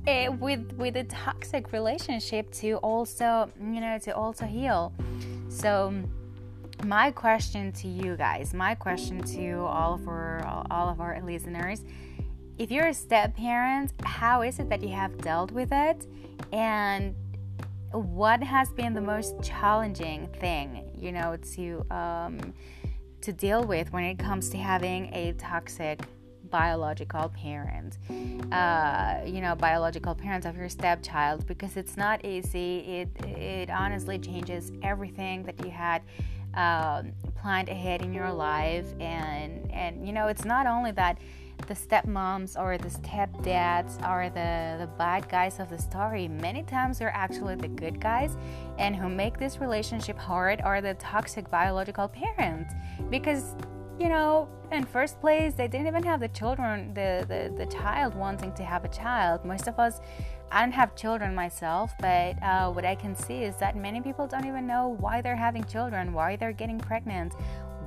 eh, 0.07 0.29
with 0.29 0.73
with 0.75 0.97
a 0.97 1.05
toxic 1.05 1.73
relationship 1.73 2.51
to 2.53 2.75
also 2.77 3.51
you 3.61 3.81
know 3.81 3.99
to 3.99 4.15
also 4.15 4.47
heal. 4.47 4.93
So 5.49 5.95
my 6.85 7.11
question 7.11 7.73
to 7.73 7.89
you 7.89 8.17
guys 8.17 8.53
my 8.53 8.75
question 8.75 9.23
to 9.23 9.61
all 9.61 9.95
of 9.95 10.07
our 10.07 10.45
all 10.71 10.91
of 10.91 11.01
our 11.01 11.19
listeners 11.23 11.83
if 12.59 12.71
you're 12.71 12.89
a 12.89 12.95
step 12.95 13.35
parent 13.35 13.93
how 14.05 14.43
is 14.43 14.59
it 14.59 14.69
that 14.69 14.83
you 14.83 14.91
have 14.91 15.17
dealt 15.19 15.51
with 15.53 15.73
it? 15.73 16.07
And 16.53 17.15
what 17.93 18.43
has 18.43 18.71
been 18.73 18.95
the 18.95 19.01
most 19.01 19.41
challenging 19.43 20.29
thing, 20.41 20.91
you 20.97 21.13
know, 21.13 21.37
to 21.55 21.87
um, 21.91 22.55
to 23.23 23.33
deal 23.33 23.65
with 23.65 23.93
when 23.93 24.05
it 24.05 24.19
comes 24.19 24.51
to 24.51 24.57
having 24.57 25.13
a 25.15 25.33
toxic 25.33 26.01
biological 26.51 27.29
parent, 27.31 27.99
uh, 28.53 29.21
you 29.25 29.41
know, 29.41 29.55
biological 29.55 30.15
parents 30.15 30.47
of 30.47 30.57
your 30.57 30.69
stepchild, 30.69 31.47
because 31.47 31.77
it's 31.77 31.97
not 31.97 32.25
easy. 32.25 32.79
It 33.01 33.27
it 33.27 33.71
honestly 33.71 34.19
changes 34.19 34.73
everything 34.83 35.43
that 35.45 35.65
you 35.65 35.71
had 35.71 36.03
um, 36.55 37.13
planned 37.41 37.69
ahead 37.69 38.03
in 38.03 38.13
your 38.13 38.33
life, 38.33 38.87
and 39.01 39.71
and 39.73 40.07
you 40.07 40.13
know, 40.13 40.29
it's 40.29 40.45
not 40.45 40.67
only 40.67 40.93
that 40.93 41.19
the 41.69 41.75
stepmoms 41.75 42.59
or 42.61 42.77
the 42.77 42.89
stepdads 42.89 44.01
are 44.03 44.29
the, 44.29 44.77
the 44.79 44.91
bad 44.99 45.27
guys 45.29 45.59
of 45.59 45.71
the 45.71 45.79
story. 45.79 46.29
Many 46.29 46.63
times 46.63 46.99
they're 46.99 47.15
actually 47.15 47.57
the 47.57 47.69
good 47.69 47.99
guys, 47.99 48.37
and 48.79 48.95
who 48.95 49.09
make 49.09 49.39
this 49.39 49.59
relationship 49.59 50.19
hard 50.19 50.61
are 50.61 50.81
the 50.83 50.95
toxic 50.95 51.51
biological 51.51 52.09
parents. 52.09 52.75
Because, 53.11 53.57
you 53.99 54.09
know, 54.09 54.49
in 54.73 54.85
first 54.85 55.21
place, 55.21 55.55
they 55.55 55.69
didn't 55.69 55.87
even 55.87 56.03
have 56.03 56.21
the 56.21 56.29
children, 56.29 56.93
the, 56.95 57.25
the, 57.29 57.55
the 57.57 57.71
child 57.73 58.15
wanting 58.15 58.53
to 58.55 58.65
have 58.65 58.85
a 58.85 58.89
child. 58.89 59.45
Most 59.45 59.69
of 59.69 59.79
us, 59.79 60.01
I 60.51 60.61
don't 60.61 60.73
have 60.73 60.95
children 60.97 61.35
myself, 61.35 61.93
but 61.99 62.41
uh, 62.43 62.71
what 62.71 62.85
I 62.85 62.95
can 62.95 63.17
see 63.17 63.43
is 63.43 63.57
that 63.57 63.77
many 63.77 64.01
people 64.01 64.27
don't 64.27 64.47
even 64.47 64.67
know 64.67 64.97
why 65.01 65.21
they're 65.21 65.37
having 65.37 65.65
children, 65.65 66.13
why 66.13 66.37
they're 66.37 66.53
getting 66.53 66.79
pregnant, 66.79 67.35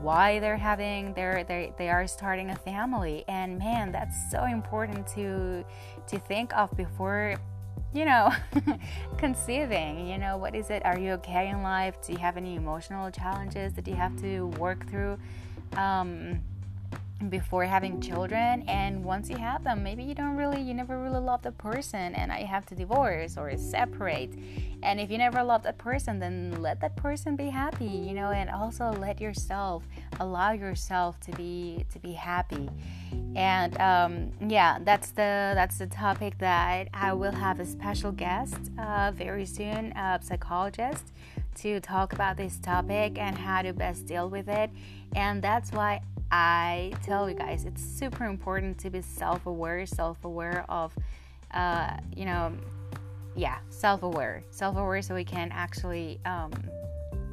why 0.02 0.40
they're 0.40 0.58
having 0.58 1.14
their 1.14 1.44
they, 1.44 1.74
they 1.78 1.90
are 1.90 2.08
starting 2.08 2.50
a 2.52 2.56
family. 2.56 3.24
And 3.28 3.60
man 3.60 3.92
that's 3.92 4.16
so 4.32 4.46
important 4.46 5.08
to 5.08 5.64
to 6.08 6.20
think 6.20 6.56
of 6.56 6.76
before 6.76 7.36
you 7.94 8.06
know 8.06 8.32
conceiving. 9.18 10.08
You 10.08 10.18
know 10.18 10.38
what 10.38 10.56
is 10.56 10.70
it? 10.70 10.86
Are 10.86 10.98
you 10.98 11.12
okay 11.14 11.50
in 11.50 11.64
life? 11.64 11.96
Do 12.06 12.14
you 12.14 12.20
have 12.20 12.38
any 12.38 12.56
emotional 12.56 13.12
challenges 13.12 13.74
that 13.74 13.88
you 13.88 13.96
have 13.96 14.20
to 14.22 14.48
work 14.58 14.90
through 14.90 15.18
um, 15.78 16.42
before 17.28 17.66
having 17.66 18.00
children 18.00 18.64
and 18.70 19.04
once 19.04 19.30
you 19.30 19.36
have 19.36 19.62
them 19.66 19.84
maybe 19.84 20.02
you 20.02 20.16
don't 20.16 20.38
really 20.38 20.62
you 20.62 20.74
never 20.74 21.02
really 21.02 21.20
love 21.20 21.42
the 21.42 21.52
person 21.52 22.16
and 22.16 22.32
I 22.32 22.44
have 22.44 22.66
to 22.68 22.76
divorce 22.76 23.38
or 23.38 23.56
separate. 23.58 24.32
And 24.82 25.02
if 25.02 25.12
you 25.12 25.18
never 25.18 25.44
love 25.44 25.64
that 25.64 25.78
person 25.78 26.20
then 26.20 26.62
let 26.62 26.80
that 26.80 26.96
person 26.96 27.36
be 27.36 27.50
happy 27.50 27.86
you 27.86 28.14
know 28.14 28.32
and 28.32 28.50
also 28.50 28.92
let 28.94 29.20
yourself 29.20 29.84
allow 30.22 30.54
yourself 30.54 31.20
to 31.22 31.32
be 31.34 31.86
to 31.92 32.00
be 32.00 32.14
happy. 32.14 32.70
And 33.36 33.78
um, 33.82 34.32
yeah 34.50 34.80
that's 34.82 35.12
the 35.12 35.52
that's 35.56 35.78
the 35.78 35.88
topic 35.88 36.38
that 36.38 36.88
I 36.94 37.12
will 37.12 37.34
have 37.34 37.60
a 37.60 37.66
special 37.66 38.14
guest 38.14 38.72
uh, 38.80 39.12
very 39.14 39.46
soon 39.46 39.92
a 39.92 40.20
psychologist 40.24 41.12
to 41.62 41.80
talk 41.80 42.14
about 42.14 42.38
this 42.38 42.58
topic 42.60 43.18
and 43.18 43.38
how 43.38 43.62
to 43.62 43.74
best 43.74 44.06
deal 44.06 44.30
with 44.30 44.48
it 44.48 44.70
and 45.16 45.42
that's 45.42 45.72
why 45.72 46.02
I 46.32 46.94
tell 47.04 47.30
you 47.30 47.36
guys, 47.36 47.66
it's 47.66 47.84
super 47.84 48.26
important 48.26 48.78
to 48.80 48.90
be 48.90 49.02
self 49.02 49.46
aware, 49.46 49.86
self 49.86 50.24
aware 50.24 50.66
of, 50.70 50.94
uh, 51.54 51.98
you 52.16 52.26
know, 52.26 52.54
yeah, 53.36 53.58
self 53.70 54.04
aware. 54.04 54.44
Self 54.52 54.78
aware 54.78 55.02
so 55.02 55.16
we 55.16 55.24
can 55.24 55.50
actually 55.52 56.20
um, 56.26 56.52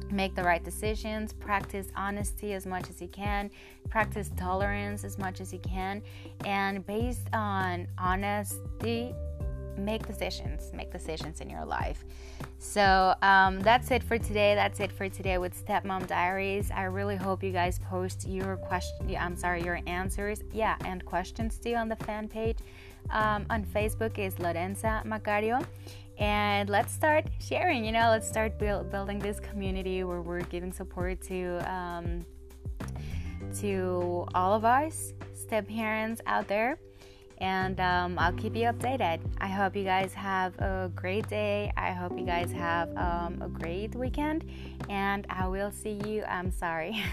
make 0.09 0.35
the 0.35 0.43
right 0.43 0.63
decisions, 0.63 1.31
practice 1.31 1.87
honesty 1.95 2.53
as 2.53 2.65
much 2.65 2.89
as 2.89 3.01
you 3.01 3.07
can, 3.09 3.51
practice 3.89 4.31
tolerance 4.35 5.03
as 5.03 5.19
much 5.19 5.41
as 5.41 5.53
you 5.53 5.59
can, 5.59 6.01
and 6.45 6.85
based 6.85 7.27
on 7.33 7.87
honesty 7.97 9.13
make 9.77 10.07
decisions 10.07 10.71
make 10.73 10.91
decisions 10.91 11.39
in 11.39 11.47
your 11.47 11.63
life 11.63 12.03
so 12.59 13.13
um, 13.21 13.61
that's 13.61 13.91
it 13.91 14.03
for 14.03 14.17
today. 14.17 14.55
That's 14.55 14.79
it 14.79 14.91
for 14.91 15.07
today 15.09 15.37
with 15.37 15.53
stepmom 15.65 16.07
diaries. 16.07 16.71
I 16.71 16.83
really 16.83 17.15
hope 17.15 17.43
you 17.43 17.51
guys 17.51 17.79
post 17.79 18.27
your 18.27 18.57
question 18.57 19.15
i'm 19.15 19.35
sorry 19.35 19.63
your 19.63 19.79
answers 19.87 20.43
yeah 20.51 20.75
and 20.85 21.05
questions 21.05 21.59
too 21.59 21.75
on 21.75 21.87
the 21.87 21.95
fan 21.97 22.27
page. 22.27 22.57
Um, 23.09 23.45
on 23.49 23.63
facebook 23.63 24.17
is 24.17 24.37
lorenza 24.39 25.03
macario. 25.05 25.65
And 26.19 26.67
let's 26.67 26.91
start 26.91 27.25
sharing 27.39 27.85
you 27.85 27.91
know 27.91 28.09
let's 28.09 28.27
start 28.27 28.57
build, 28.57 28.91
building 28.91 29.19
this 29.19 29.39
community 29.39 30.03
where 30.03 30.21
we're 30.21 30.41
giving 30.41 30.73
support 30.73 31.21
to 31.23 31.59
um, 31.71 32.25
to 33.59 34.25
all 34.33 34.53
of 34.53 34.65
us 34.65 35.13
step 35.35 35.67
parents 35.67 36.21
out 36.25 36.47
there 36.47 36.79
and 37.39 37.79
um, 37.79 38.17
I'll 38.17 38.33
keep 38.33 38.55
you 38.55 38.65
updated. 38.65 39.19
I 39.39 39.47
hope 39.47 39.75
you 39.75 39.83
guys 39.83 40.13
have 40.13 40.57
a 40.59 40.91
great 40.95 41.27
day. 41.27 41.71
I 41.77 41.91
hope 41.91 42.17
you 42.17 42.25
guys 42.25 42.51
have 42.51 42.89
um, 42.97 43.41
a 43.41 43.47
great 43.47 43.95
weekend, 43.95 44.49
and 44.89 45.25
I 45.29 45.47
will 45.47 45.71
see 45.71 45.99
you. 46.05 46.23
I'm 46.23 46.51
sorry, 46.51 47.03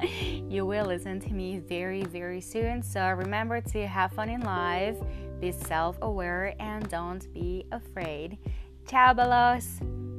you 0.48 0.66
will 0.66 0.86
listen 0.86 1.20
to 1.20 1.32
me 1.32 1.58
very, 1.58 2.02
very 2.02 2.40
soon. 2.40 2.82
So 2.82 3.08
remember 3.10 3.60
to 3.60 3.86
have 3.86 4.12
fun 4.12 4.28
in 4.28 4.40
life, 4.42 4.96
be 5.40 5.52
self 5.52 5.96
aware, 6.02 6.54
and 6.58 6.88
don't 6.88 7.32
be 7.32 7.66
afraid. 7.70 8.38
Ciao, 8.86 9.12
Belos! 9.12 10.17